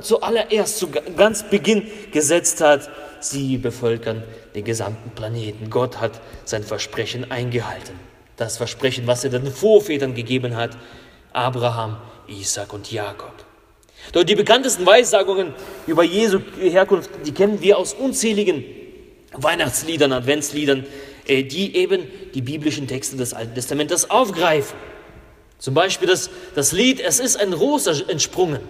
zuallererst, 0.00 0.78
zu 0.78 0.88
ganz 0.88 1.48
Beginn 1.48 1.88
gesetzt 2.12 2.60
hat. 2.60 2.88
Sie 3.20 3.58
bevölkern 3.58 4.22
den 4.54 4.64
gesamten 4.64 5.10
Planeten. 5.10 5.70
Gott 5.70 6.00
hat 6.00 6.20
sein 6.44 6.62
Versprechen 6.62 7.30
eingehalten. 7.30 7.98
Das 8.36 8.56
Versprechen, 8.56 9.06
was 9.06 9.24
er 9.24 9.30
den 9.30 9.46
Vorvätern 9.46 10.14
gegeben 10.14 10.56
hat, 10.56 10.76
Abraham, 11.32 11.96
Isaac 12.28 12.72
und 12.72 12.90
Jakob. 12.90 13.32
Doch 14.12 14.24
die 14.24 14.34
bekanntesten 14.34 14.84
Weissagungen 14.84 15.54
über 15.86 16.04
Jesu 16.04 16.40
Herkunft, 16.60 17.10
die 17.24 17.32
kennen 17.32 17.60
wir 17.62 17.78
aus 17.78 17.94
unzähligen 17.94 18.64
Weihnachtsliedern, 19.36 20.12
Adventsliedern, 20.12 20.86
äh, 21.26 21.42
die 21.42 21.76
eben 21.76 22.06
die 22.34 22.42
biblischen 22.42 22.86
Texte 22.86 23.16
des 23.16 23.34
Alten 23.34 23.54
Testamentes 23.54 24.10
aufgreifen. 24.10 24.76
Zum 25.58 25.74
Beispiel 25.74 26.08
das, 26.08 26.30
das 26.54 26.72
Lied, 26.72 27.00
es 27.00 27.20
ist 27.20 27.40
ein 27.40 27.52
Ros 27.52 27.86
entsprungen. 27.86 28.60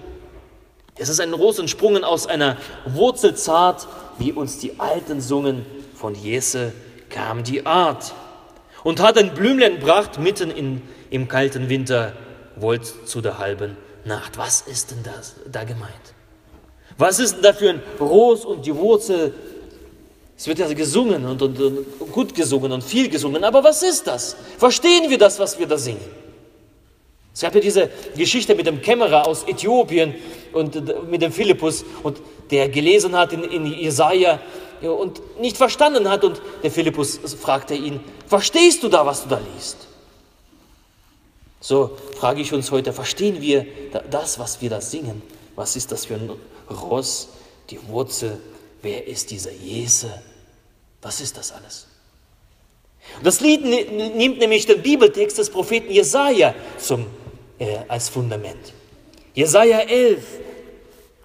Es 0.97 1.09
ist 1.09 1.21
ein 1.21 1.33
Ros 1.33 1.59
entsprungen 1.59 2.04
aus 2.04 2.26
einer 2.26 2.56
Wurzel 2.87 3.35
zart, 3.35 3.88
wie 4.18 4.33
uns 4.33 4.59
die 4.59 4.78
Alten 4.78 5.21
sungen, 5.21 5.66
von 5.94 6.14
Jesse 6.14 6.73
kam 7.11 7.42
die 7.42 7.66
Art. 7.66 8.14
Und 8.85 9.00
hat 9.00 9.16
ein 9.18 9.35
Blümlein 9.35 9.80
bracht 9.80 10.21
mitten 10.21 10.50
in, 10.50 10.83
im 11.11 11.26
kalten 11.26 11.68
Winter, 11.68 12.12
wollt 12.56 12.85
zu 13.09 13.21
der 13.21 13.38
halben 13.38 13.76
Nacht. 14.04 14.38
Was 14.38 14.61
ist 14.61 14.90
denn 14.90 15.02
das 15.02 15.35
da 15.50 15.64
gemeint? 15.64 15.92
Was 16.99 17.18
ist 17.18 17.37
denn 17.37 17.42
da 17.42 17.52
für 17.52 17.71
ein 17.71 17.83
Ros 17.99 18.44
und 18.44 18.66
die 18.66 18.76
Wurzel? 18.76 19.35
Es 20.37 20.47
wird 20.47 20.59
ja 20.59 20.73
gesungen 20.73 21.25
und, 21.26 21.41
und, 21.43 21.61
und 21.61 22.12
gut 22.12 22.35
gesungen 22.35 22.73
und 22.73 22.83
viel 22.83 23.09
gesungen, 23.09 23.45
aber 23.45 23.62
was 23.62 23.83
ist 23.83 24.07
das? 24.07 24.37
Verstehen 24.59 25.09
wir 25.09 25.19
das, 25.19 25.38
was 25.38 25.59
wir 25.59 25.67
da 25.67 25.79
singen? 25.79 26.00
Es 27.33 27.41
gab 27.41 27.55
ja 27.55 27.61
diese 27.61 27.91
Geschichte 28.17 28.55
mit 28.55 28.67
dem 28.67 28.81
Kämmerer 28.81 29.26
aus 29.26 29.45
Äthiopien 29.45 30.14
und 30.53 31.11
mit 31.11 31.21
dem 31.23 31.33
Philippus 31.33 31.85
und 32.03 32.19
der 32.50 32.69
gelesen 32.69 33.17
hat 33.17 33.33
in, 33.33 33.43
in 33.45 33.67
Jesaja 33.67 34.41
und 34.83 35.21
nicht 35.41 35.57
verstanden 35.57 36.09
hat 36.09 36.25
und 36.25 36.41
der 36.62 36.71
Philippus 36.71 37.19
fragte 37.41 37.75
ihn, 37.75 38.00
verstehst 38.26 38.83
du 38.83 38.88
da, 38.88 39.05
was 39.05 39.25
du 39.25 39.31
da 39.31 39.41
liest? 39.55 39.88
So 41.61 41.97
frage 42.19 42.41
ich 42.41 42.53
uns 42.53 42.71
heute, 42.71 42.93
verstehen 42.93 43.41
wir 43.41 43.67
das, 44.11 44.38
was 44.38 44.61
wir 44.61 44.71
da 44.71 44.81
singen? 44.81 45.23
Was 45.57 45.76
ist 45.76 45.91
das 45.93 46.05
für 46.05 46.14
ein 46.14 46.31
Ross, 46.71 47.29
die 47.71 47.79
Wurzel? 47.88 48.38
Wer 48.85 49.07
ist 49.07 49.31
dieser 49.31 49.50
Jese? 49.50 50.12
Was 51.00 51.23
ist 51.23 51.38
das 51.38 51.53
alles? 51.53 51.87
Das 53.23 53.41
Lied 53.41 53.64
nimmt 53.64 54.38
nämlich 54.38 54.67
den 54.67 54.83
Bibeltext 54.83 55.38
des 55.38 55.49
Propheten 55.49 55.91
Jesaja 55.91 56.55
zum 56.76 57.07
äh, 57.59 57.79
als 57.88 58.11
Fundament. 58.11 58.75
Jesaja 59.33 59.79
11. 59.79 60.23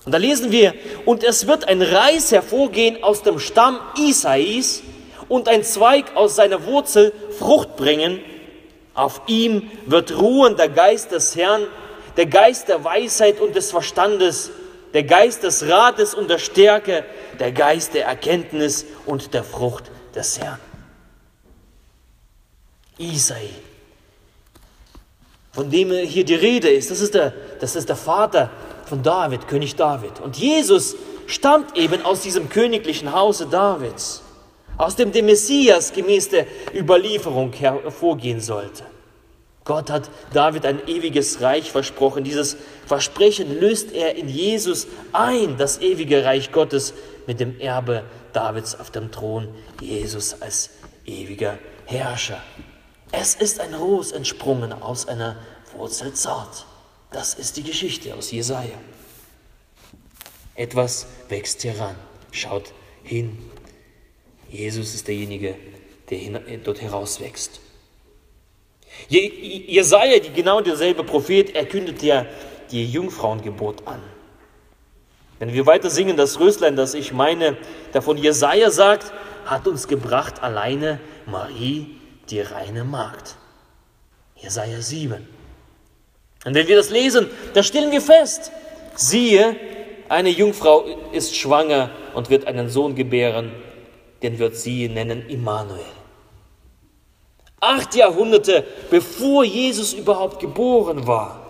Und 0.06 0.14
da 0.14 0.18
lesen 0.18 0.54
wir, 0.54 0.74
und 1.06 1.26
es 1.26 1.48
wird 1.48 1.68
ein 1.68 1.82
Reis 1.82 2.32
hervorgehen 2.32 3.04
aus 3.04 3.24
dem 3.24 3.40
Stamm 3.40 3.78
Isais 3.98 4.82
und 5.28 5.50
ein 5.50 5.66
Zweig 5.66 6.16
aus 6.16 6.38
seiner 6.38 6.66
Wurzel 6.66 7.12
Frucht 7.38 7.76
bringen. 7.76 8.22
Auf 8.94 9.22
ihm 9.28 9.70
wird 9.86 10.18
ruhen 10.18 10.56
der 10.56 10.70
Geist 10.70 11.12
des 11.12 11.36
Herrn, 11.36 11.68
der 12.16 12.26
Geist 12.26 12.70
der 12.70 12.86
Weisheit 12.86 13.42
und 13.42 13.54
des 13.54 13.70
Verstandes, 13.70 14.50
der 14.94 15.04
Geist 15.04 15.44
des 15.44 15.68
Rates 15.68 16.14
und 16.14 16.30
der 16.30 16.40
Stärke, 16.40 17.06
der 17.40 17.52
Geist 17.52 17.94
der 17.94 18.06
Erkenntnis 18.06 18.86
und 19.06 19.34
der 19.34 19.44
Frucht 19.44 19.86
des 20.16 20.40
Herrn. 20.40 20.60
Isai, 22.98 23.50
von 25.54 25.70
dem 25.70 25.92
hier 25.92 26.26
die 26.26 26.36
Rede 26.36 26.70
ist. 26.70 26.92
Das 26.92 27.00
ist 27.00 27.14
der, 27.14 27.34
das 27.60 27.76
ist 27.76 27.88
der 27.88 27.96
Vater 27.96 28.52
von 28.86 29.02
David, 29.02 29.48
König 29.48 29.76
David. 29.76 30.20
Und 30.20 30.38
Jesus 30.38 30.96
stammt 31.28 31.78
eben 31.78 32.04
aus 32.04 32.22
diesem 32.22 32.50
königlichen 32.50 33.14
Hause 33.14 33.46
Davids, 33.46 34.22
aus 34.78 34.96
dem 34.96 35.12
der 35.12 35.24
Messias 35.24 35.94
gemäß 35.94 36.30
der 36.30 36.46
Überlieferung 36.74 37.54
hervorgehen 37.54 38.42
sollte. 38.42 38.84
Gott 39.70 39.92
hat 39.92 40.10
David 40.34 40.66
ein 40.66 40.88
ewiges 40.88 41.42
Reich 41.42 41.72
versprochen. 41.72 42.24
Dieses 42.24 42.58
Versprechen 42.88 43.60
löst 43.60 43.92
er 43.92 44.16
in 44.16 44.28
Jesus 44.28 44.88
ein, 45.14 45.58
das 45.58 45.80
ewige 45.80 46.26
Reich 46.26 46.52
Gottes 46.52 46.96
mit 47.28 47.40
dem 47.40 47.60
Erbe 47.60 48.04
Davids 48.34 48.74
auf 48.74 48.90
dem 48.90 49.12
Thron, 49.12 49.48
Jesus 49.80 50.42
als 50.42 50.72
ewiger 51.06 51.60
Herrscher. 51.86 52.42
Es 53.12 53.36
ist 53.36 53.60
ein 53.60 53.76
Ros 53.76 54.12
entsprungen 54.12 54.74
aus 54.74 55.08
einer 55.08 55.36
Wurzel 55.78 56.14
zart. 56.14 56.66
Das 57.12 57.36
ist 57.36 57.56
die 57.58 57.64
Geschichte 57.64 58.16
aus 58.16 58.32
Jesaja. 58.32 58.80
Etwas 60.56 61.06
wächst 61.28 61.64
heran. 61.64 61.96
Schaut 62.32 62.74
hin. 63.04 63.38
Jesus 64.50 64.96
ist 64.96 65.08
derjenige, 65.08 65.54
der 66.10 66.58
dort 66.58 66.82
herauswächst. 66.82 67.62
Jesaja, 69.08 70.20
die 70.20 70.32
genau 70.32 70.62
derselbe 70.62 71.04
Prophet, 71.04 71.56
er 71.56 71.66
kündet 71.66 72.04
ja 72.04 72.26
die 72.72 72.86
Jungfrauengeburt 72.86 73.88
an. 73.88 74.02
Wenn 75.40 75.54
wir 75.54 75.66
weiter 75.66 75.90
singen, 75.90 76.18
das 76.18 76.40
Röslein, 76.40 76.76
das 76.76 76.94
ich 76.94 77.14
meine, 77.14 77.58
davon 77.94 78.18
Jesaja 78.18 78.70
sagt, 78.72 79.14
hat 79.46 79.68
uns 79.68 79.88
gebracht 79.88 80.44
alleine 80.44 81.00
Marie, 81.26 81.96
die 82.30 82.42
reine 82.42 82.84
Magd. 82.84 83.36
Jesaja 84.36 84.82
7. 84.82 85.28
Und 86.46 86.54
wenn 86.54 86.68
wir 86.68 86.76
das 86.76 86.90
lesen, 86.90 87.28
da 87.54 87.64
stellen 87.64 87.92
wir 87.92 88.02
fest, 88.02 88.52
siehe, 88.96 89.56
eine 90.10 90.30
Jungfrau 90.30 90.86
ist 91.12 91.36
schwanger 91.36 91.92
und 92.14 92.30
wird 92.30 92.48
einen 92.48 92.70
Sohn 92.70 92.96
gebären, 92.96 93.52
den 94.22 94.40
wird 94.40 94.56
sie 94.56 94.90
nennen 94.90 95.28
Immanuel. 95.30 95.86
Acht 97.60 97.96
Jahrhunderte 97.96 98.66
bevor 98.90 99.44
Jesus 99.44 99.94
überhaupt 99.94 100.40
geboren 100.40 101.08
war, 101.08 101.46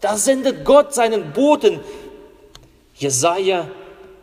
da 0.00 0.16
sendet 0.16 0.64
Gott 0.64 0.94
seinen 0.94 1.32
Boten 1.32 1.80
Jesaja, 2.94 3.68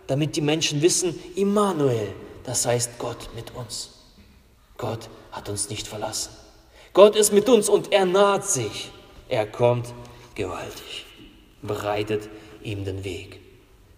damit 0.07 0.35
die 0.35 0.41
Menschen 0.41 0.81
wissen, 0.81 1.17
Immanuel, 1.35 2.13
das 2.43 2.65
heißt 2.65 2.97
Gott 2.99 3.29
mit 3.35 3.55
uns. 3.55 3.91
Gott 4.77 5.09
hat 5.31 5.49
uns 5.49 5.69
nicht 5.69 5.87
verlassen. 5.87 6.31
Gott 6.93 7.15
ist 7.15 7.31
mit 7.31 7.49
uns 7.49 7.69
und 7.69 7.91
er 7.91 8.05
naht 8.05 8.45
sich. 8.45 8.91
Er 9.29 9.47
kommt 9.47 9.93
gewaltig, 10.35 11.05
bereitet 11.61 12.29
ihm 12.61 12.85
den 12.85 13.03
Weg. 13.03 13.39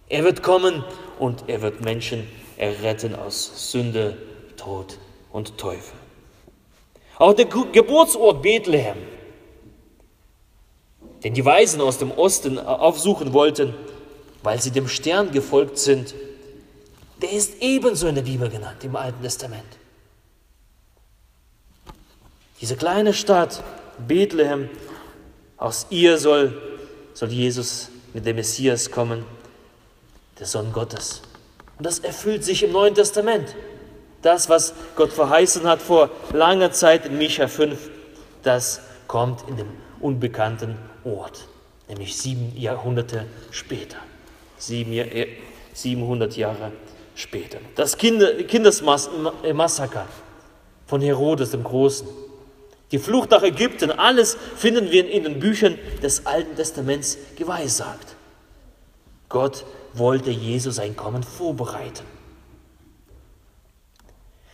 Er 0.08 0.24
wird 0.24 0.42
kommen 0.42 0.84
und 1.18 1.44
er 1.48 1.62
wird 1.62 1.80
Menschen 1.82 2.26
erretten 2.56 3.14
aus 3.14 3.70
Sünde, 3.72 4.16
Tod 4.56 4.98
und 5.32 5.58
Teufel. 5.58 5.98
Auch 7.18 7.32
der 7.32 7.46
Geburtsort 7.46 8.42
Bethlehem, 8.42 8.98
den 11.24 11.34
die 11.34 11.44
Weisen 11.44 11.80
aus 11.80 11.98
dem 11.98 12.10
Osten 12.10 12.58
aufsuchen 12.58 13.32
wollten, 13.32 13.74
weil 14.42 14.60
sie 14.60 14.70
dem 14.70 14.86
Stern 14.86 15.32
gefolgt 15.32 15.78
sind, 15.78 16.14
der 17.22 17.32
ist 17.32 17.62
ebenso 17.62 18.06
in 18.06 18.14
der 18.14 18.22
Bibel 18.22 18.50
genannt, 18.50 18.84
im 18.84 18.94
Alten 18.94 19.22
Testament. 19.22 19.64
Diese 22.60 22.76
kleine 22.76 23.14
Stadt 23.14 23.62
Bethlehem, 24.06 24.68
aus 25.56 25.86
ihr 25.88 26.18
soll, 26.18 26.60
soll 27.14 27.30
Jesus 27.30 27.88
mit 28.12 28.26
dem 28.26 28.36
Messias 28.36 28.90
kommen, 28.90 29.24
der 30.38 30.46
Sohn 30.46 30.72
Gottes. 30.72 31.22
Und 31.78 31.86
das 31.86 31.98
erfüllt 31.98 32.44
sich 32.44 32.62
im 32.62 32.72
Neuen 32.72 32.94
Testament. 32.94 33.54
Das, 34.26 34.48
was 34.48 34.74
Gott 34.96 35.12
verheißen 35.12 35.68
hat 35.68 35.80
vor 35.80 36.10
langer 36.32 36.72
Zeit 36.72 37.06
in 37.06 37.16
Micha 37.16 37.46
5, 37.46 37.78
das 38.42 38.80
kommt 39.06 39.48
in 39.48 39.56
dem 39.56 39.68
unbekannten 40.00 40.76
Ort, 41.04 41.46
nämlich 41.86 42.16
sieben 42.16 42.52
Jahrhunderte 42.56 43.26
später. 43.52 43.98
Sieben, 44.58 44.92
700 45.74 46.36
Jahre 46.36 46.72
später. 47.14 47.58
Das 47.76 47.98
Kinder, 47.98 48.34
Kindesmassaker 48.42 50.08
von 50.88 51.00
Herodes 51.00 51.52
dem 51.52 51.62
Großen. 51.62 52.08
Die 52.90 52.98
Flucht 52.98 53.30
nach 53.30 53.44
Ägypten, 53.44 53.92
alles 53.92 54.36
finden 54.56 54.90
wir 54.90 55.08
in 55.08 55.22
den 55.22 55.38
Büchern 55.38 55.78
des 56.02 56.26
Alten 56.26 56.56
Testaments 56.56 57.16
geweissagt. 57.36 58.16
Gott 59.28 59.64
wollte 59.94 60.32
Jesus 60.32 60.74
sein 60.74 60.96
Kommen 60.96 61.22
vorbereiten. 61.22 62.15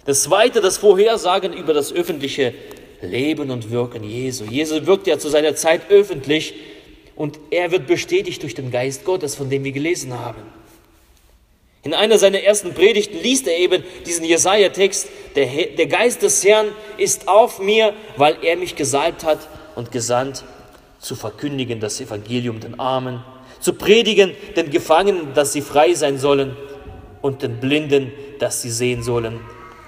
Das 0.04 0.24
zweite, 0.24 0.60
das 0.60 0.78
Vorhersagen 0.78 1.52
über 1.52 1.72
das 1.72 1.92
öffentliche 1.92 2.54
Leben 3.00 3.50
und 3.50 3.70
Wirken 3.70 4.02
Jesu. 4.02 4.44
Jesus 4.44 4.86
wirkt 4.86 5.06
ja 5.06 5.18
zu 5.18 5.28
seiner 5.28 5.54
Zeit 5.54 5.90
öffentlich 5.90 6.54
und 7.14 7.38
er 7.50 7.70
wird 7.70 7.86
bestätigt 7.86 8.42
durch 8.42 8.54
den 8.54 8.70
Geist 8.70 9.04
Gottes, 9.04 9.34
von 9.34 9.48
dem 9.48 9.64
wir 9.64 9.72
gelesen 9.72 10.18
haben. 10.18 10.42
In 11.84 11.94
einer 11.94 12.18
seiner 12.18 12.40
ersten 12.40 12.74
Predigten 12.74 13.20
liest 13.20 13.46
er 13.48 13.58
eben 13.58 13.82
diesen 14.06 14.24
Jesaja-Text: 14.24 15.08
der, 15.34 15.46
der 15.46 15.86
Geist 15.86 16.22
des 16.22 16.44
Herrn 16.44 16.68
ist 16.96 17.26
auf 17.28 17.58
mir, 17.58 17.92
weil 18.16 18.36
er 18.42 18.56
mich 18.56 18.76
gesalbt 18.76 19.24
hat 19.24 19.48
und 19.74 19.90
gesandt, 19.90 20.44
zu 21.00 21.16
verkündigen 21.16 21.80
das 21.80 22.00
Evangelium 22.00 22.60
den 22.60 22.78
Armen, 22.78 23.24
zu 23.60 23.72
predigen 23.72 24.32
den 24.54 24.70
Gefangenen, 24.70 25.34
dass 25.34 25.52
sie 25.52 25.60
frei 25.60 25.94
sein 25.94 26.18
sollen, 26.18 26.56
und 27.20 27.42
den 27.42 27.58
Blinden, 27.60 28.12
dass 28.40 28.62
sie 28.62 28.70
sehen 28.70 29.02
sollen, 29.02 29.40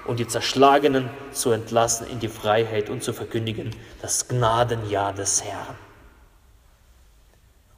und 0.05 0.19
die 0.19 0.27
Zerschlagenen 0.27 1.09
zu 1.31 1.51
entlassen 1.51 2.07
in 2.07 2.19
die 2.19 2.27
Freiheit 2.27 2.89
und 2.89 3.03
zu 3.03 3.13
verkündigen 3.13 3.71
das 4.01 4.27
Gnadenjahr 4.27 5.13
des 5.13 5.43
Herrn 5.43 5.75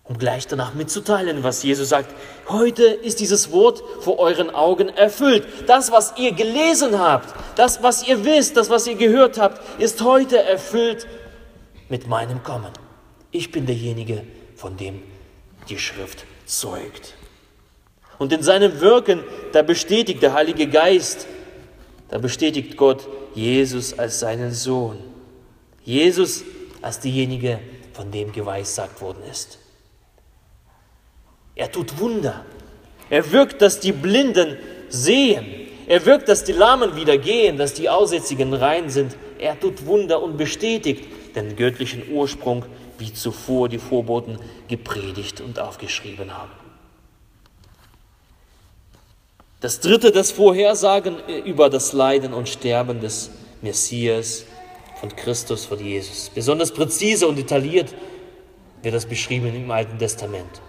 um 0.07 0.17
gleich 0.17 0.47
danach 0.47 0.73
mitzuteilen, 0.73 1.43
was 1.43 1.63
Jesus 1.63 1.89
sagt. 1.89 2.13
Heute 2.47 2.83
ist 2.83 3.19
dieses 3.19 3.51
Wort 3.51 3.83
vor 3.99 4.19
euren 4.19 4.49
Augen 4.49 4.89
erfüllt. 4.89 5.45
Das, 5.67 5.91
was 5.91 6.13
ihr 6.17 6.31
gelesen 6.31 6.97
habt, 6.97 7.33
das, 7.57 7.83
was 7.83 8.07
ihr 8.07 8.23
wisst, 8.23 8.55
das, 8.55 8.69
was 8.69 8.87
ihr 8.87 8.95
gehört 8.95 9.37
habt, 9.37 9.61
ist 9.81 10.01
heute 10.01 10.41
erfüllt 10.41 11.07
mit 11.89 12.07
meinem 12.07 12.41
Kommen. 12.43 12.71
Ich 13.31 13.51
bin 13.51 13.65
derjenige, 13.65 14.23
von 14.55 14.77
dem 14.77 15.03
die 15.67 15.77
Schrift 15.77 16.25
zeugt. 16.45 17.15
Und 18.17 18.31
in 18.31 18.41
seinem 18.41 18.79
Wirken, 18.79 19.23
da 19.51 19.61
bestätigt 19.61 20.23
der 20.23 20.33
Heilige 20.33 20.67
Geist, 20.67 21.27
da 22.09 22.17
bestätigt 22.17 22.77
Gott 22.77 23.07
Jesus 23.35 23.97
als 23.97 24.19
seinen 24.19 24.51
Sohn. 24.51 24.97
Jesus 25.83 26.43
als 26.81 26.99
diejenige, 26.99 27.59
von 27.93 28.11
dem 28.11 28.31
geweissagt 28.31 29.01
worden 29.01 29.23
ist. 29.31 29.57
Er 31.55 31.71
tut 31.71 31.99
Wunder. 31.99 32.45
Er 33.09 33.31
wirkt, 33.31 33.61
dass 33.61 33.79
die 33.79 33.91
Blinden 33.91 34.57
sehen. 34.89 35.45
Er 35.87 36.05
wirkt, 36.05 36.29
dass 36.29 36.43
die 36.43 36.51
Lahmen 36.51 36.95
wieder 36.95 37.17
gehen, 37.17 37.57
dass 37.57 37.73
die 37.73 37.89
Aussätzigen 37.89 38.53
rein 38.53 38.89
sind. 38.89 39.15
Er 39.39 39.59
tut 39.59 39.85
Wunder 39.87 40.21
und 40.21 40.37
bestätigt 40.37 41.05
den 41.35 41.55
göttlichen 41.55 42.03
Ursprung, 42.11 42.65
wie 42.99 43.13
zuvor 43.13 43.69
die 43.69 43.79
Vorboten 43.79 44.37
gepredigt 44.67 45.41
und 45.41 45.59
aufgeschrieben 45.59 46.37
haben. 46.37 46.66
Das 49.59 49.79
dritte, 49.79 50.11
das 50.11 50.31
Vorhersagen 50.31 51.17
über 51.45 51.69
das 51.69 51.93
Leiden 51.93 52.33
und 52.33 52.47
Sterben 52.47 52.99
des 52.99 53.31
Messias 53.61 54.45
von 54.99 55.15
Christus, 55.15 55.65
von 55.65 55.83
Jesus. 55.83 56.29
Besonders 56.33 56.71
präzise 56.71 57.27
und 57.27 57.37
detailliert 57.37 57.93
wird 58.83 58.93
das 58.93 59.05
beschrieben 59.05 59.55
im 59.55 59.71
Alten 59.71 59.97
Testament 59.97 60.61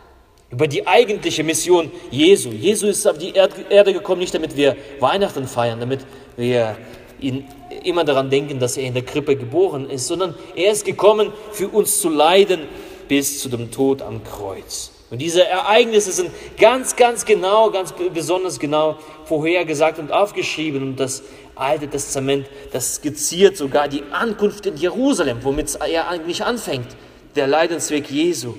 über 0.51 0.67
die 0.67 0.87
eigentliche 0.87 1.45
Mission 1.45 1.91
Jesu. 2.11 2.51
Jesu 2.51 2.87
ist 2.87 3.07
auf 3.07 3.19
die 3.19 3.35
Erde 3.35 3.93
gekommen, 3.93 4.21
nicht 4.21 4.35
damit 4.35 4.57
wir 4.57 4.77
Weihnachten 5.01 5.47
feiern, 5.47 5.81
damit 5.81 6.01
wir 6.37 6.77
ihn 7.21 7.45
immer 7.85 8.05
daran 8.05 8.31
denken, 8.31 8.59
dass 8.59 8.77
er 8.77 8.85
in 8.85 8.95
der 8.95 9.05
Krippe 9.05 9.37
geboren 9.37 9.91
ist, 9.91 10.07
sondern 10.07 10.35
er 10.57 10.73
ist 10.73 10.85
gekommen, 10.85 11.33
für 11.53 11.69
uns 11.69 12.01
zu 12.01 12.09
leiden 12.09 12.61
bis 13.09 13.41
zu 13.41 13.49
dem 13.49 13.71
Tod 13.71 14.01
am 14.01 14.25
Kreuz. 14.25 14.93
Und 15.11 15.19
diese 15.19 15.45
Ereignisse 15.45 16.13
sind 16.13 16.31
ganz, 16.59 16.95
ganz 16.97 17.25
genau, 17.25 17.71
ganz 17.71 17.95
besonders 18.13 18.59
genau 18.59 18.99
vorhergesagt 19.25 19.99
und 19.99 20.13
aufgeschrieben. 20.13 20.83
Und 20.83 20.97
das 21.01 21.23
Alte 21.55 21.89
Testament, 21.89 22.47
das 22.73 22.97
skizziert 22.97 23.57
sogar 23.57 23.89
die 23.89 24.03
Ankunft 24.13 24.67
in 24.67 24.77
Jerusalem, 24.77 25.39
womit 25.43 25.75
er 25.77 26.09
eigentlich 26.09 26.45
anfängt, 26.45 26.89
der 27.37 27.47
Leidensweg 27.47 28.11
Jesu. 28.11 28.55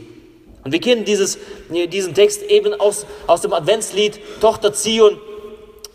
Und 0.64 0.72
wir 0.72 0.82
kennen 0.82 1.06
dieses, 1.06 1.38
diesen 1.70 2.14
Text 2.14 2.44
eben 2.44 2.74
aus, 2.74 3.06
aus 3.28 3.42
dem 3.42 3.54
Adventslied 3.54 4.20
Tochter 4.42 4.74
Zion, 4.74 5.18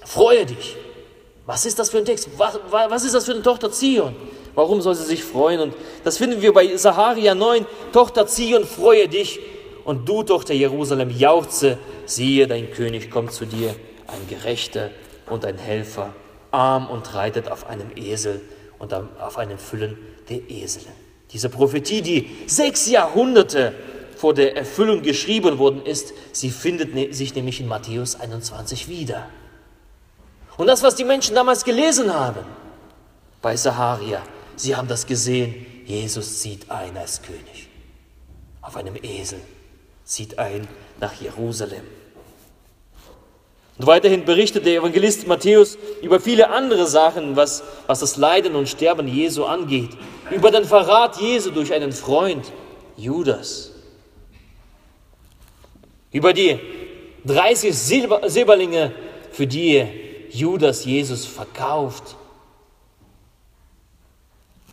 freue 0.05 0.47
dich. 0.47 0.77
Was 1.47 1.67
ist 1.67 1.79
das 1.79 1.91
für 1.91 1.99
ein 1.99 2.05
Text? 2.05 2.29
Was, 2.39 2.59
was 2.71 3.05
ist 3.05 3.15
das 3.15 3.27
für 3.27 3.33
eine 3.33 3.43
Tochter 3.43 3.71
Zion? 3.71 4.17
Warum 4.55 4.81
soll 4.81 4.95
sie 4.95 5.05
sich 5.05 5.23
freuen? 5.23 5.61
Und 5.61 5.75
das 6.05 6.17
finden 6.17 6.41
wir 6.41 6.55
bei 6.55 6.77
Saharia 6.77 7.35
9, 7.35 7.67
Tochter 7.93 8.27
Zion, 8.27 8.65
freue 8.65 9.09
dich. 9.09 9.41
Und 9.85 10.09
du, 10.09 10.23
Tochter 10.23 10.55
Jerusalem, 10.55 11.11
jauchze, 11.11 11.79
siehe, 12.07 12.47
dein 12.47 12.71
König 12.71 13.11
kommt 13.11 13.33
zu 13.33 13.45
dir, 13.45 13.75
ein 14.07 14.29
Gerechter 14.29 14.91
und 15.29 15.45
ein 15.45 15.59
Helfer, 15.59 16.15
arm 16.51 16.89
und 16.89 17.15
reitet 17.15 17.51
auf 17.51 17.67
einem 17.67 17.91
Esel 17.97 18.41
und 18.79 18.95
auf 18.95 19.39
einem 19.39 19.59
Füllen 19.59 19.99
der 20.29 20.51
Eseln. 20.51 20.87
Diese 21.33 21.49
Prophetie, 21.49 22.01
die 22.01 22.31
sechs 22.47 22.89
Jahrhunderte 22.89 23.75
vor 24.17 24.35
der 24.35 24.57
Erfüllung 24.57 25.03
geschrieben 25.03 25.59
worden 25.59 25.85
ist, 25.85 26.15
sie 26.33 26.51
findet 26.51 26.95
ne-, 26.95 27.13
sich 27.13 27.35
nämlich 27.35 27.61
in 27.61 27.67
Matthäus 27.67 28.19
21 28.19 28.89
wieder. 28.89 29.29
Und 30.57 30.69
das, 30.69 30.83
was 30.83 30.95
die 30.95 31.05
Menschen 31.05 31.35
damals 31.35 31.65
gelesen 31.65 32.15
haben 32.15 32.45
bei 33.43 33.57
Saharia, 33.57 34.23
sie 34.57 34.77
haben 34.77 34.89
das 34.89 35.05
gesehen, 35.07 35.67
Jesus 35.85 36.41
zieht 36.41 36.71
ein 36.71 36.97
als 36.97 37.21
König. 37.21 37.69
Auf 38.63 38.77
einem 38.77 38.95
Esel 39.03 39.41
zieht 40.05 40.39
ein 40.39 40.69
nach 41.01 41.15
Jerusalem. 41.21 41.85
Und 43.77 43.87
weiterhin 43.87 44.25
berichtet 44.25 44.67
der 44.67 44.77
Evangelist 44.77 45.27
Matthäus 45.27 45.77
über 46.01 46.21
viele 46.21 46.51
andere 46.51 46.87
Sachen, 46.87 47.35
was, 47.35 47.65
was 47.87 48.01
das 48.01 48.17
Leiden 48.17 48.55
und 48.55 48.69
Sterben 48.69 49.09
Jesu 49.09 49.45
angeht. 49.45 49.91
Über 50.31 50.51
den 50.51 50.65
Verrat 50.65 51.21
Jesu 51.21 51.51
durch 51.51 51.73
einen 51.73 51.93
Freund, 51.93 52.53
Judas 52.97 53.75
über 56.15 56.33
die 56.33 56.61
30 57.27 57.77
Silber, 57.77 58.31
Silberlinge, 58.31 58.93
für 59.33 59.49
die 59.49 59.85
Judas 60.31 60.85
Jesus 60.85 61.27
verkauft. 61.27 62.15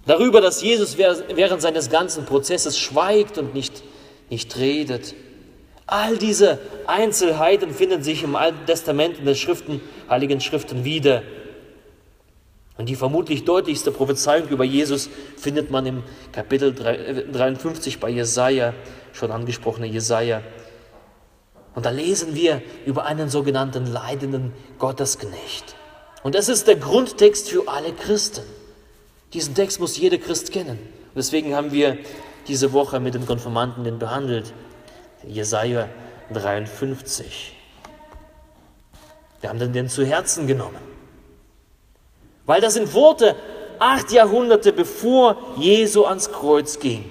Darüber, 0.06 0.40
dass 0.40 0.62
Jesus 0.62 0.98
während 0.98 1.62
seines 1.64 1.90
ganzen 1.90 2.26
Prozesses 2.26 2.78
schweigt 2.78 3.40
und 3.40 3.56
nicht, 3.56 3.82
nicht 4.32 4.58
redet. 4.58 5.14
All 5.86 6.18
diese 6.18 6.58
Einzelheiten 6.88 7.74
finden 7.74 8.02
sich 8.02 8.24
im 8.24 8.36
Alten 8.36 8.66
Testament 8.66 9.20
in 9.20 9.26
den 9.26 9.36
Schriften, 9.36 9.82
Heiligen 10.10 10.40
Schriften 10.40 10.86
wieder. 10.86 11.22
Und 12.78 12.88
die 12.88 12.96
vermutlich 12.96 13.44
deutlichste 13.44 13.92
Prophezeiung 13.92 14.48
über 14.48 14.64
Jesus 14.64 15.10
findet 15.38 15.70
man 15.70 15.86
im 15.86 16.04
Kapitel 16.32 16.74
53 16.74 18.00
bei 18.00 18.10
Jesaja, 18.10 18.74
schon 19.12 19.32
angesprochene 19.32 19.86
Jesaja. 19.86 20.42
Und 21.76 21.86
da 21.86 21.90
lesen 21.90 22.34
wir 22.34 22.62
über 22.86 23.06
einen 23.06 23.30
sogenannten 23.30 23.86
leidenden 23.86 24.54
Gottesknecht. 24.80 25.76
Und 26.24 26.36
das 26.36 26.50
ist 26.50 26.68
der 26.68 26.78
Grundtext 26.78 27.50
für 27.50 27.68
alle 27.68 27.92
Christen. 27.92 28.44
Diesen 29.34 29.56
Text 29.56 29.80
muss 29.80 29.98
jeder 29.98 30.18
Christ 30.18 30.52
kennen. 30.52 30.80
Und 30.80 31.18
deswegen 31.18 31.54
haben 31.54 31.72
wir 31.72 31.98
diese 32.48 32.74
Woche 32.74 33.00
mit 33.00 33.14
den 33.14 33.26
Konfirmanden 33.26 33.84
den 33.84 34.00
behandelt. 34.00 34.54
Jesaja 35.26 35.88
53. 36.34 37.56
Wir 39.42 39.50
haben 39.50 39.60
den 39.60 39.90
zu 39.90 40.06
Herzen 40.06 40.48
genommen. 40.48 40.80
Weil 42.46 42.62
das 42.62 42.74
sind 42.76 42.94
Worte 42.94 43.36
acht 43.80 44.12
Jahrhunderte 44.12 44.74
bevor 44.74 45.38
Jesu 45.58 46.06
ans 46.06 46.32
Kreuz 46.32 46.80
ging, 46.80 47.10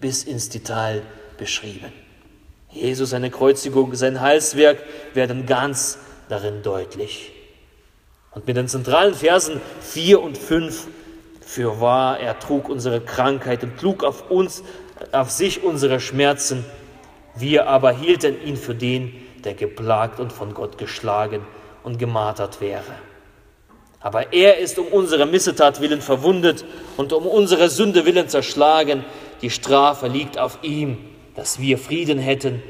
bis 0.00 0.24
ins 0.24 0.48
Detail 0.48 1.02
beschrieben. 1.36 1.92
Jesus, 2.70 3.10
seine 3.10 3.30
Kreuzigung, 3.30 3.94
sein 3.94 4.20
Heilswerk 4.20 4.78
werden 5.14 5.46
ganz 5.46 5.98
darin 6.28 6.62
deutlich. 6.62 7.32
Und 8.32 8.46
mit 8.46 8.56
den 8.56 8.68
zentralen 8.68 9.14
Versen 9.14 9.60
4 9.80 10.20
und 10.20 10.38
5, 10.38 10.86
für 11.48 11.80
wahr, 11.80 12.20
er 12.20 12.38
trug 12.38 12.68
unsere 12.68 13.00
Krankheit 13.00 13.64
und 13.64 13.78
trug 13.80 14.04
auf 14.04 14.30
uns, 14.30 14.62
auf 15.12 15.30
sich 15.30 15.64
unsere 15.64 15.98
Schmerzen. 15.98 16.62
Wir 17.34 17.68
aber 17.68 17.90
hielten 17.90 18.36
ihn 18.44 18.58
für 18.58 18.74
den, 18.74 19.14
der 19.44 19.54
geplagt 19.54 20.20
und 20.20 20.30
von 20.30 20.52
Gott 20.52 20.76
geschlagen 20.76 21.40
und 21.84 21.98
gemartert 21.98 22.60
wäre. 22.60 22.82
Aber 23.98 24.34
er 24.34 24.58
ist 24.58 24.78
um 24.78 24.88
unsere 24.88 25.24
Missetat 25.24 25.80
willen 25.80 26.02
verwundet 26.02 26.66
und 26.98 27.14
um 27.14 27.26
unsere 27.26 27.70
Sünde 27.70 28.04
willen 28.04 28.28
zerschlagen. 28.28 29.06
Die 29.40 29.48
Strafe 29.48 30.06
liegt 30.06 30.38
auf 30.38 30.58
ihm, 30.60 30.98
dass 31.34 31.58
wir 31.58 31.78
Frieden 31.78 32.18
hätten, 32.18 32.62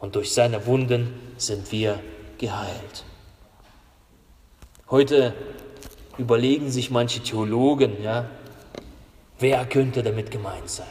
und 0.00 0.14
durch 0.14 0.32
seine 0.32 0.64
Wunden 0.66 1.12
sind 1.36 1.70
wir 1.70 1.98
geheilt. 2.38 3.04
Heute 4.90 5.34
überlegen 6.18 6.70
sich 6.70 6.90
manche 6.90 7.20
Theologen, 7.20 8.02
ja, 8.02 8.26
wer 9.38 9.64
könnte 9.66 10.02
damit 10.02 10.30
gemeint 10.30 10.68
sein? 10.68 10.86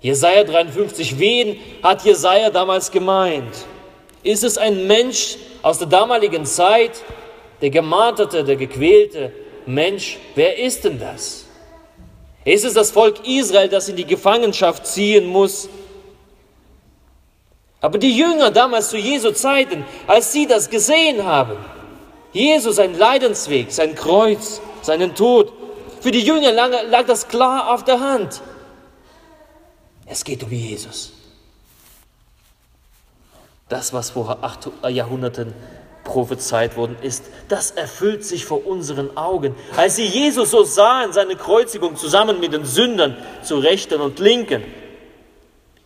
Jesaja 0.00 0.44
53, 0.44 1.18
wen 1.18 1.56
hat 1.82 2.04
Jesaja 2.04 2.50
damals 2.50 2.90
gemeint? 2.90 3.66
Ist 4.22 4.44
es 4.44 4.56
ein 4.56 4.86
Mensch 4.86 5.36
aus 5.62 5.78
der 5.78 5.88
damaligen 5.88 6.46
Zeit, 6.46 7.02
der 7.60 7.70
gemarterte, 7.70 8.44
der 8.44 8.56
gequälte 8.56 9.32
Mensch? 9.66 10.18
Wer 10.34 10.58
ist 10.58 10.84
denn 10.84 10.98
das? 10.98 11.46
Ist 12.44 12.64
es 12.64 12.72
das 12.72 12.90
Volk 12.90 13.26
Israel, 13.26 13.68
das 13.68 13.88
in 13.88 13.96
die 13.96 14.06
Gefangenschaft 14.06 14.86
ziehen 14.86 15.26
muss? 15.26 15.68
Aber 17.82 17.98
die 17.98 18.16
Jünger 18.16 18.50
damals 18.50 18.90
zu 18.90 18.96
Jesu 18.96 19.30
Zeiten, 19.32 19.84
als 20.06 20.32
sie 20.32 20.46
das 20.46 20.68
gesehen 20.68 21.24
haben, 21.24 21.56
Jesus, 22.32 22.76
sein 22.76 22.96
Leidensweg, 22.96 23.72
sein 23.72 23.94
Kreuz, 23.94 24.60
seinen 24.82 25.14
Tod, 25.14 25.52
für 26.00 26.10
die 26.10 26.20
Jünger 26.20 26.52
lag, 26.52 26.70
lag 26.88 27.06
das 27.06 27.28
klar 27.28 27.72
auf 27.72 27.84
der 27.84 28.00
Hand. 28.00 28.40
Es 30.06 30.24
geht 30.24 30.42
um 30.42 30.50
Jesus. 30.50 31.12
Das, 33.68 33.92
was 33.92 34.10
vor 34.10 34.38
acht 34.42 34.68
Jahrhunderten 34.88 35.54
prophezeit 36.02 36.76
worden 36.76 36.96
ist, 37.02 37.24
das 37.48 37.70
erfüllt 37.70 38.24
sich 38.24 38.44
vor 38.44 38.66
unseren 38.66 39.16
Augen. 39.16 39.54
Als 39.76 39.96
sie 39.96 40.06
Jesus 40.06 40.50
so 40.50 40.64
sahen, 40.64 41.12
seine 41.12 41.36
Kreuzigung 41.36 41.96
zusammen 41.96 42.40
mit 42.40 42.52
den 42.52 42.64
Sündern 42.64 43.16
zu 43.42 43.58
Rechten 43.58 44.00
und 44.00 44.18
Linken, 44.18 44.64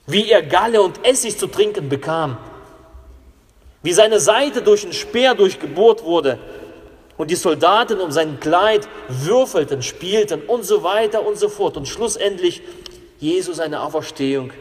wie 0.06 0.30
er 0.30 0.42
Galle 0.42 0.80
und 0.80 1.04
Essig 1.04 1.38
zu 1.38 1.46
trinken 1.46 1.88
bekam, 1.88 2.38
wie 3.84 3.92
seine 3.92 4.18
Seite 4.18 4.62
durch 4.62 4.82
einen 4.82 4.94
Speer 4.94 5.34
durchgebohrt 5.34 6.04
wurde 6.04 6.38
und 7.18 7.30
die 7.30 7.36
Soldaten 7.36 8.00
um 8.00 8.10
sein 8.10 8.40
Kleid 8.40 8.88
würfelten, 9.08 9.82
spielten 9.82 10.40
und 10.40 10.64
so 10.64 10.82
weiter 10.82 11.24
und 11.24 11.38
so 11.38 11.50
fort. 11.50 11.76
Und 11.76 11.86
schlussendlich 11.86 12.62
Jesus 13.20 13.60
eine 13.60 13.82
Auferstehung. 13.82 14.52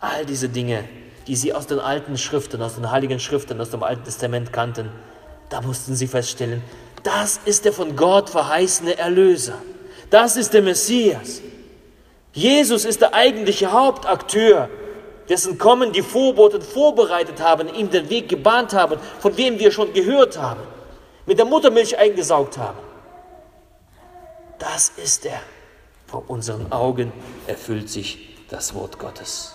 All 0.00 0.26
diese 0.26 0.50
Dinge, 0.50 0.84
die 1.26 1.34
sie 1.34 1.54
aus 1.54 1.66
den 1.66 1.78
alten 1.78 2.18
Schriften, 2.18 2.60
aus 2.60 2.74
den 2.74 2.90
heiligen 2.90 3.18
Schriften, 3.18 3.58
aus 3.58 3.70
dem 3.70 3.82
Alten 3.82 4.04
Testament 4.04 4.52
kannten, 4.52 4.90
da 5.48 5.62
mussten 5.62 5.96
sie 5.96 6.06
feststellen, 6.06 6.62
das 7.02 7.40
ist 7.46 7.64
der 7.64 7.72
von 7.72 7.96
Gott 7.96 8.28
verheißene 8.28 8.98
Erlöser. 8.98 9.62
Das 10.10 10.36
ist 10.36 10.52
der 10.52 10.60
Messias. 10.60 11.40
Jesus 12.34 12.84
ist 12.84 13.00
der 13.00 13.14
eigentliche 13.14 13.72
Hauptakteur, 13.72 14.68
dessen 15.28 15.58
Kommen 15.58 15.92
die 15.92 16.02
Vorboten 16.02 16.62
vorbereitet 16.62 17.40
haben, 17.40 17.72
ihm 17.74 17.90
den 17.90 18.10
Weg 18.10 18.28
gebahnt 18.28 18.72
haben, 18.72 18.98
von 19.20 19.36
wem 19.36 19.58
wir 19.58 19.70
schon 19.70 19.92
gehört 19.92 20.38
haben, 20.38 20.60
mit 21.26 21.38
der 21.38 21.46
Muttermilch 21.46 21.96
eingesaugt 21.98 22.58
haben. 22.58 22.78
Das 24.58 24.92
ist 25.02 25.26
er. 25.26 25.40
Vor 26.06 26.24
unseren 26.28 26.70
Augen 26.70 27.12
erfüllt 27.46 27.88
sich 27.90 28.36
das 28.48 28.74
Wort 28.74 28.98
Gottes. 28.98 29.54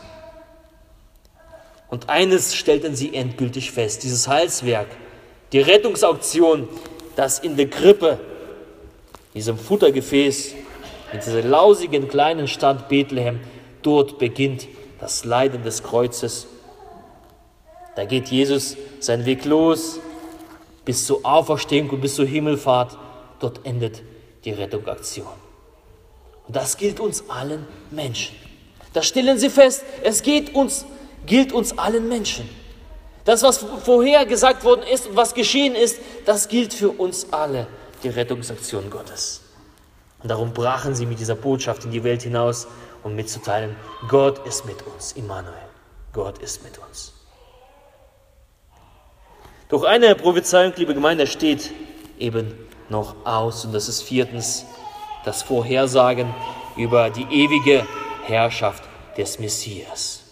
Und 1.90 2.10
eines 2.10 2.56
stellten 2.56 2.96
sie 2.96 3.16
endgültig 3.16 3.72
fest, 3.72 4.04
dieses 4.04 4.28
Heilswerk, 4.28 4.88
die 5.52 5.62
Rettungsauktion, 5.62 6.68
das 7.16 7.40
in 7.40 7.58
der 7.58 7.70
Krippe, 7.70 8.20
diesem 9.34 9.58
Futtergefäß 9.58 10.54
in 11.14 11.20
dieser 11.20 11.42
lausigen 11.42 12.08
kleinen 12.08 12.48
Stadt 12.48 12.90
Bethlehem, 12.90 13.40
dort 13.82 14.20
beginnt 14.20 14.68
das 15.00 15.26
Leiden 15.26 15.64
des 15.64 15.84
Kreuzes. 15.84 16.48
Da 17.96 18.06
geht 18.06 18.28
Jesus 18.28 18.78
seinen 19.00 19.26
Weg 19.26 19.46
los 19.46 20.00
bis 20.86 21.06
zur 21.06 21.20
Auferstehung 21.24 21.90
und 21.90 22.02
bis 22.02 22.16
zur 22.16 22.26
Himmelfahrt. 22.26 22.98
Dort 23.40 23.66
endet 23.66 24.02
die 24.46 24.52
Rettungsaktion. 24.52 25.28
Und 26.48 26.56
das 26.56 26.78
gilt 26.78 27.00
uns 27.00 27.30
allen 27.30 27.68
Menschen. 27.92 28.36
Da 28.94 29.04
stellen 29.04 29.38
Sie 29.38 29.50
fest, 29.50 29.84
es 30.04 30.24
geht 30.24 30.56
uns, 30.56 30.86
gilt 31.26 31.54
uns 31.54 31.78
allen 31.78 32.08
Menschen. 32.10 32.50
Das, 33.24 33.44
was 33.44 33.64
vorher 33.84 34.26
gesagt 34.26 34.64
worden 34.64 34.82
ist 34.92 35.08
und 35.08 35.16
was 35.16 35.36
geschehen 35.36 35.76
ist, 35.76 36.00
das 36.26 36.48
gilt 36.48 36.74
für 36.74 36.90
uns 36.90 37.28
alle, 37.32 37.68
die 38.02 38.10
Rettungsaktion 38.10 38.90
Gottes. 38.90 39.42
Und 40.24 40.30
darum 40.30 40.54
brachen 40.54 40.96
sie 40.96 41.06
mit 41.06 41.20
dieser 41.20 41.36
Botschaft 41.36 41.86
in 41.86 41.92
die 41.92 42.04
Welt 42.04 42.24
hinaus, 42.24 42.68
um 43.04 43.16
mitzuteilen, 43.16 43.76
Gott 44.08 44.46
ist 44.46 44.66
mit 44.66 44.82
uns, 44.86 45.14
Immanuel. 45.14 45.54
Gott 46.14 46.40
ist 46.40 46.64
mit 46.64 46.78
uns. 46.78 47.14
Doch 49.70 49.84
eine 49.84 50.16
Prophezeiung, 50.16 50.74
liebe 50.76 50.94
Gemeinde, 50.94 51.28
steht 51.28 51.72
eben 52.18 52.54
noch 52.90 53.16
aus. 53.26 53.66
Und 53.66 53.74
das 53.74 53.88
ist 53.88 54.02
viertens 54.02 54.66
das 55.24 55.44
Vorhersagen 55.44 56.34
über 56.76 57.10
die 57.10 57.28
ewige 57.30 57.86
Herrschaft 58.26 58.84
des 59.18 59.38
Messias. 59.40 60.24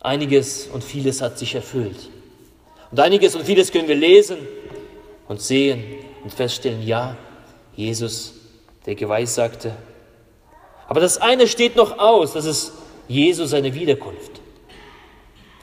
Einiges 0.00 0.66
und 0.66 0.82
vieles 0.82 1.22
hat 1.22 1.38
sich 1.38 1.54
erfüllt. 1.54 2.10
Und 2.90 3.00
einiges 3.00 3.34
und 3.34 3.44
vieles 3.44 3.72
können 3.72 3.88
wir 3.88 3.94
lesen 3.94 4.36
und 5.28 5.40
sehen 5.40 5.82
und 6.22 6.34
feststellen, 6.34 6.82
ja, 6.82 7.16
Jesus, 7.74 8.34
der 8.84 8.94
geweissagte. 8.94 9.74
Aber 10.92 11.00
das 11.00 11.16
eine 11.16 11.48
steht 11.48 11.74
noch 11.74 11.98
aus, 11.98 12.34
das 12.34 12.44
ist 12.44 12.74
Jesus 13.08 13.52
seine 13.52 13.72
Wiederkunft. 13.72 14.42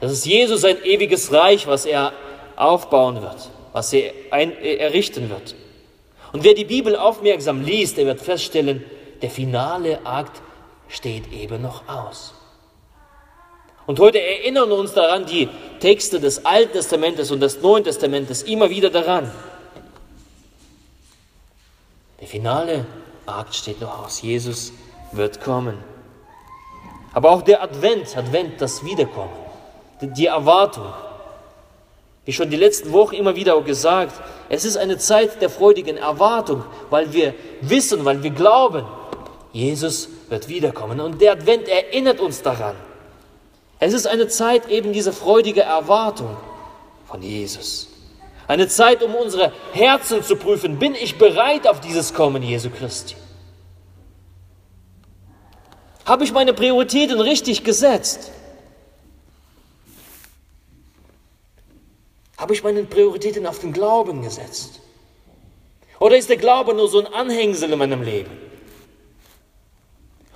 Das 0.01 0.11
ist 0.11 0.25
Jesus 0.25 0.61
sein 0.61 0.83
ewiges 0.83 1.31
Reich, 1.31 1.67
was 1.67 1.85
er 1.85 2.13
aufbauen 2.55 3.21
wird, 3.21 3.51
was 3.71 3.93
er 3.93 4.11
ein, 4.31 4.59
errichten 4.59 5.29
wird. 5.29 5.53
Und 6.33 6.43
wer 6.43 6.55
die 6.55 6.65
Bibel 6.65 6.95
aufmerksam 6.95 7.61
liest, 7.61 7.97
der 7.97 8.07
wird 8.07 8.21
feststellen, 8.21 8.83
der 9.21 9.29
finale 9.29 10.03
Akt 10.03 10.41
steht 10.87 11.31
eben 11.31 11.61
noch 11.61 11.87
aus. 11.87 12.33
Und 13.85 13.99
heute 13.99 14.19
erinnern 14.19 14.71
uns 14.71 14.93
daran 14.93 15.27
die 15.27 15.47
Texte 15.79 16.19
des 16.19 16.43
Alten 16.43 16.73
Testamentes 16.73 17.29
und 17.29 17.41
des 17.41 17.61
Neuen 17.61 17.83
Testamentes 17.83 18.41
immer 18.41 18.71
wieder 18.71 18.89
daran. 18.89 19.31
Der 22.19 22.27
finale 22.27 22.87
Akt 23.27 23.53
steht 23.53 23.79
noch 23.79 24.05
aus. 24.05 24.23
Jesus 24.23 24.73
wird 25.11 25.41
kommen. 25.41 25.77
Aber 27.13 27.31
auch 27.31 27.41
der 27.41 27.63
Advent, 27.63 28.15
Advent, 28.15 28.61
das 28.61 28.83
Wiederkommen, 28.83 29.33
die 30.01 30.27
Erwartung. 30.27 30.93
Wie 32.25 32.33
schon 32.33 32.49
die 32.49 32.57
letzten 32.57 32.91
Wochen 32.91 33.15
immer 33.15 33.35
wieder 33.35 33.55
auch 33.55 33.65
gesagt, 33.65 34.13
es 34.49 34.65
ist 34.65 34.77
eine 34.77 34.97
Zeit 34.97 35.41
der 35.41 35.49
freudigen 35.49 35.97
Erwartung, 35.97 36.63
weil 36.89 37.11
wir 37.11 37.33
wissen, 37.61 38.05
weil 38.05 38.21
wir 38.21 38.29
glauben, 38.29 38.85
Jesus 39.51 40.09
wird 40.29 40.47
wiederkommen. 40.47 40.99
Und 40.99 41.21
der 41.21 41.31
Advent 41.31 41.67
erinnert 41.67 42.19
uns 42.19 42.41
daran. 42.41 42.75
Es 43.79 43.93
ist 43.93 44.07
eine 44.07 44.27
Zeit 44.27 44.69
eben 44.69 44.93
dieser 44.93 45.13
freudigen 45.13 45.63
Erwartung 45.63 46.37
von 47.07 47.21
Jesus. 47.21 47.87
Eine 48.47 48.67
Zeit, 48.67 49.01
um 49.01 49.15
unsere 49.15 49.51
Herzen 49.73 50.21
zu 50.23 50.35
prüfen. 50.35 50.77
Bin 50.77 50.95
ich 50.95 51.17
bereit 51.17 51.67
auf 51.67 51.79
dieses 51.79 52.13
Kommen 52.13 52.43
Jesu 52.43 52.69
Christi? 52.69 53.15
Habe 56.09 56.23
ich 56.23 56.31
meine 56.31 56.55
Prioritäten 56.55 57.21
richtig 57.21 57.63
gesetzt? 57.63 58.31
Habe 62.35 62.55
ich 62.55 62.63
meine 62.63 62.83
Prioritäten 62.83 63.45
auf 63.45 63.59
den 63.59 63.73
Glauben 63.73 64.23
gesetzt? 64.23 64.79
Oder 65.99 66.17
ist 66.17 66.27
der 66.27 66.37
Glaube 66.37 66.73
nur 66.73 66.87
so 66.87 66.99
ein 66.99 67.13
Anhängsel 67.13 67.71
in 67.71 67.77
meinem 67.77 68.01
Leben? 68.01 68.31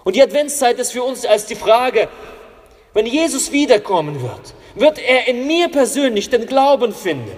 Und 0.03 0.15
die 0.15 0.21
Adventszeit 0.21 0.77
ist 0.77 0.91
für 0.91 1.01
uns 1.01 1.25
als 1.25 1.47
die 1.47 1.55
Frage, 1.55 2.07
wenn 2.93 3.07
Jesus 3.07 3.51
wiederkommen 3.51 4.21
wird, 4.21 4.53
wird 4.75 4.99
er 4.99 5.27
in 5.27 5.47
mir 5.47 5.69
persönlich 5.69 6.29
den 6.29 6.45
Glauben 6.45 6.93
finden. 6.93 7.35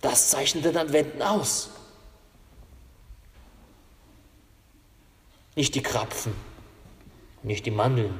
Das 0.00 0.30
zeichnet 0.30 0.64
den 0.64 0.76
Adventen 0.76 1.22
aus. 1.22 1.70
Nicht 5.54 5.74
die 5.74 5.82
Krapfen, 5.82 6.32
nicht 7.42 7.66
die 7.66 7.70
Mandeln, 7.70 8.18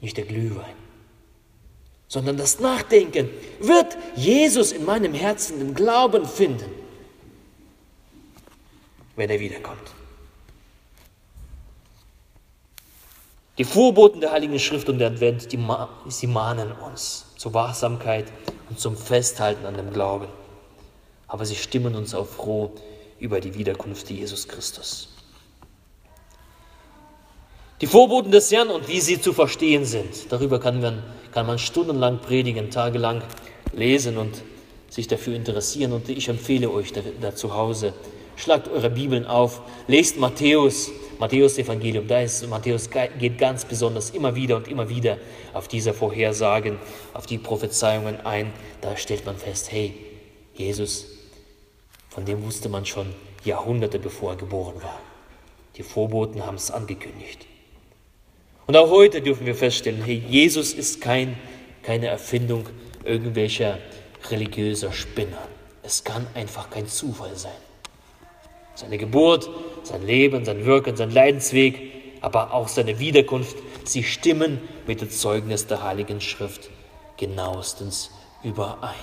nicht 0.00 0.16
der 0.16 0.24
Glühwein, 0.24 0.74
sondern 2.08 2.36
das 2.36 2.58
Nachdenken. 2.60 3.28
Wird 3.60 3.96
Jesus 4.16 4.72
in 4.72 4.84
meinem 4.84 5.14
Herzen 5.14 5.58
den 5.58 5.74
Glauben 5.74 6.26
finden, 6.26 6.70
wenn 9.16 9.30
er 9.30 9.40
wiederkommt? 9.40 9.94
Die 13.58 13.64
Vorboten 13.64 14.20
der 14.20 14.30
Heiligen 14.30 14.58
Schrift 14.60 14.88
und 14.88 15.00
der 15.00 15.08
Advent, 15.08 15.52
die, 15.52 15.58
sie 16.08 16.28
mahnen 16.28 16.70
uns 16.72 17.26
zur 17.36 17.54
Wachsamkeit 17.54 18.26
und 18.70 18.78
zum 18.78 18.96
Festhalten 18.96 19.66
an 19.66 19.76
dem 19.76 19.92
Glauben. 19.92 20.28
Aber 21.26 21.44
sie 21.44 21.56
stimmen 21.56 21.96
uns 21.96 22.14
auch 22.14 22.26
froh 22.26 22.70
über 23.18 23.40
die 23.40 23.54
Wiederkunft 23.54 24.08
Jesus 24.10 24.46
Christus. 24.46 25.08
Die 27.80 27.86
Vorboten 27.86 28.32
des 28.32 28.50
Herrn 28.50 28.70
und 28.70 28.88
wie 28.88 29.00
sie 29.00 29.20
zu 29.20 29.32
verstehen 29.32 29.84
sind, 29.84 30.32
darüber 30.32 30.58
kann 30.58 30.80
man, 30.80 31.04
kann 31.30 31.46
man 31.46 31.60
stundenlang 31.60 32.18
predigen, 32.18 32.70
tagelang 32.70 33.22
lesen 33.72 34.18
und 34.18 34.42
sich 34.88 35.06
dafür 35.06 35.36
interessieren. 35.36 35.92
Und 35.92 36.08
ich 36.08 36.28
empfehle 36.28 36.72
euch 36.72 36.92
da, 36.92 37.02
da 37.20 37.36
zu 37.36 37.54
Hause, 37.54 37.92
schlagt 38.34 38.66
eure 38.66 38.90
Bibeln 38.90 39.26
auf, 39.26 39.62
lest 39.86 40.18
Matthäus, 40.18 40.90
Matthäus 41.20 41.56
Evangelium, 41.56 42.08
da 42.08 42.20
ist 42.20 42.48
Matthäus 42.48 42.90
geht 42.90 43.38
ganz 43.38 43.64
besonders 43.64 44.10
immer 44.10 44.34
wieder 44.34 44.56
und 44.56 44.66
immer 44.66 44.88
wieder 44.88 45.18
auf 45.52 45.68
diese 45.68 45.92
Vorhersagen, 45.92 46.78
auf 47.14 47.26
die 47.26 47.38
Prophezeiungen 47.38 48.26
ein. 48.26 48.52
Da 48.80 48.96
stellt 48.96 49.24
man 49.24 49.36
fest, 49.36 49.70
hey, 49.70 49.94
Jesus, 50.54 51.06
von 52.08 52.24
dem 52.24 52.42
wusste 52.44 52.68
man 52.68 52.84
schon 52.86 53.06
Jahrhunderte 53.44 54.00
bevor 54.00 54.32
er 54.32 54.36
geboren 54.36 54.82
war. 54.82 54.98
Die 55.76 55.84
Vorboten 55.84 56.44
haben 56.44 56.56
es 56.56 56.72
angekündigt. 56.72 57.46
Und 58.68 58.76
auch 58.76 58.90
heute 58.90 59.22
dürfen 59.22 59.46
wir 59.46 59.54
feststellen, 59.54 60.02
hey, 60.04 60.22
Jesus 60.28 60.74
ist 60.74 61.00
kein, 61.00 61.38
keine 61.82 62.08
Erfindung 62.08 62.66
irgendwelcher 63.02 63.78
religiöser 64.28 64.92
Spinner. 64.92 65.48
Es 65.82 66.04
kann 66.04 66.26
einfach 66.34 66.68
kein 66.68 66.86
Zufall 66.86 67.34
sein. 67.34 67.50
Seine 68.74 68.98
Geburt, 68.98 69.48
sein 69.84 70.04
Leben, 70.04 70.44
sein 70.44 70.66
Wirken, 70.66 70.98
sein 70.98 71.10
Leidensweg, 71.10 71.80
aber 72.20 72.52
auch 72.52 72.68
seine 72.68 72.98
Wiederkunft, 72.98 73.56
sie 73.84 74.02
stimmen 74.02 74.60
mit 74.86 75.00
dem 75.00 75.10
Zeugnis 75.10 75.66
der 75.66 75.82
Heiligen 75.82 76.20
Schrift 76.20 76.68
genauestens 77.16 78.10
überein. 78.44 78.94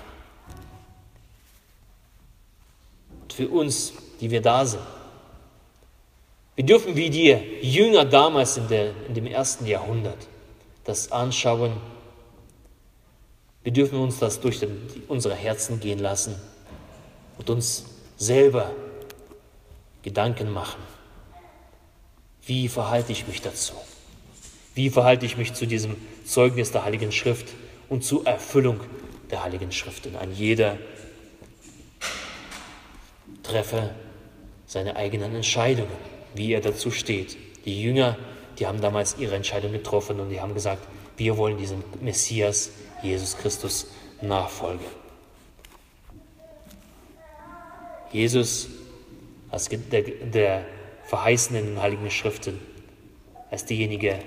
Und 3.24 3.34
für 3.34 3.50
uns, 3.50 3.94
die 4.22 4.30
wir 4.30 4.42
da 4.44 4.64
sind, 4.64 4.84
wir 6.56 6.66
dürfen 6.66 6.96
wie 6.96 7.10
die 7.10 7.32
Jünger 7.62 8.06
damals 8.06 8.56
in, 8.56 8.68
der, 8.70 8.94
in 9.08 9.14
dem 9.14 9.28
ersten 9.28 9.66
Jahrhundert 9.66 10.28
das 10.86 11.12
anschauen. 11.12 11.74
Wir 13.64 13.74
dürfen 13.74 14.00
uns 14.00 14.20
das 14.20 14.40
durch 14.40 14.60
den, 14.60 14.88
unsere 15.08 15.36
Herzen 15.36 15.80
gehen 15.80 16.00
lassen 16.00 16.36
und 17.38 17.50
uns 17.50 17.86
selber 18.16 18.72
Gedanken 20.02 20.54
machen. 20.54 20.82
Wie 22.46 22.70
verhalte 22.70 23.12
ich 23.12 23.28
mich 23.28 23.42
dazu? 23.42 23.74
Wie 24.76 24.90
verhalte 24.90 25.26
ich 25.26 25.36
mich 25.36 25.54
zu 25.54 25.66
diesem 25.66 25.98
Zeugnis 26.26 26.72
der 26.72 26.86
Heiligen 26.86 27.12
Schrift 27.12 27.48
und 27.90 28.04
zur 28.04 28.26
Erfüllung 28.26 28.80
der 29.30 29.44
Heiligen 29.44 29.72
Schrift? 29.72 30.06
Denn 30.06 30.16
ein 30.16 30.32
jeder 30.32 30.78
treffe 33.44 33.94
seine 34.68 34.96
eigenen 34.96 35.36
Entscheidungen 35.36 36.15
wie 36.36 36.54
er 36.54 36.62
dazu 36.62 36.92
steht. 36.92 37.38
Die 37.66 37.82
Jünger, 37.82 38.18
die 38.60 38.68
haben 38.68 38.82
damals 38.82 39.18
ihre 39.18 39.36
Entscheidung 39.36 39.72
getroffen 39.72 40.20
und 40.20 40.30
die 40.30 40.40
haben 40.40 40.54
gesagt, 40.54 40.88
wir 41.18 41.38
wollen 41.38 41.58
diesem 41.58 41.84
Messias, 42.02 42.72
Jesus 43.02 43.38
Christus, 43.38 43.88
nachfolgen. 44.22 44.86
Jesus 48.12 48.68
als 49.50 49.70
der, 49.70 50.02
der 50.02 50.66
Verheißene 51.06 51.60
in 51.60 51.66
den 51.68 51.82
Heiligen 51.82 52.10
Schriften, 52.12 52.60
als 53.52 53.66
derjenige, 53.66 54.20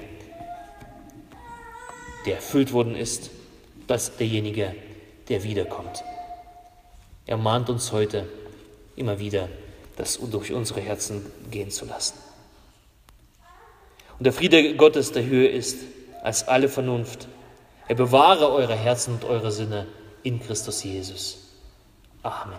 der 2.24 2.36
erfüllt 2.36 2.72
worden 2.72 2.94
ist, 2.94 3.30
als 3.88 4.16
derjenige, 4.16 4.74
der 5.28 5.42
wiederkommt. 5.42 6.04
Er 7.26 7.36
mahnt 7.36 7.68
uns 7.68 7.92
heute 7.92 8.28
immer 8.96 9.18
wieder 9.18 9.48
das 9.98 10.18
durch 10.30 10.52
unsere 10.52 10.80
Herzen 10.80 11.26
gehen 11.50 11.70
zu 11.70 11.84
lassen. 11.84 12.16
Und 14.18 14.24
der 14.24 14.32
Friede 14.32 14.76
Gottes, 14.76 15.12
der 15.12 15.24
höher 15.24 15.50
ist 15.50 15.78
als 16.22 16.46
alle 16.46 16.68
Vernunft, 16.68 17.28
er 17.88 17.94
bewahre 17.94 18.50
eure 18.50 18.74
Herzen 18.74 19.14
und 19.14 19.24
eure 19.24 19.50
Sinne 19.50 19.86
in 20.22 20.40
Christus 20.40 20.82
Jesus. 20.84 21.38
Amen. 22.22 22.58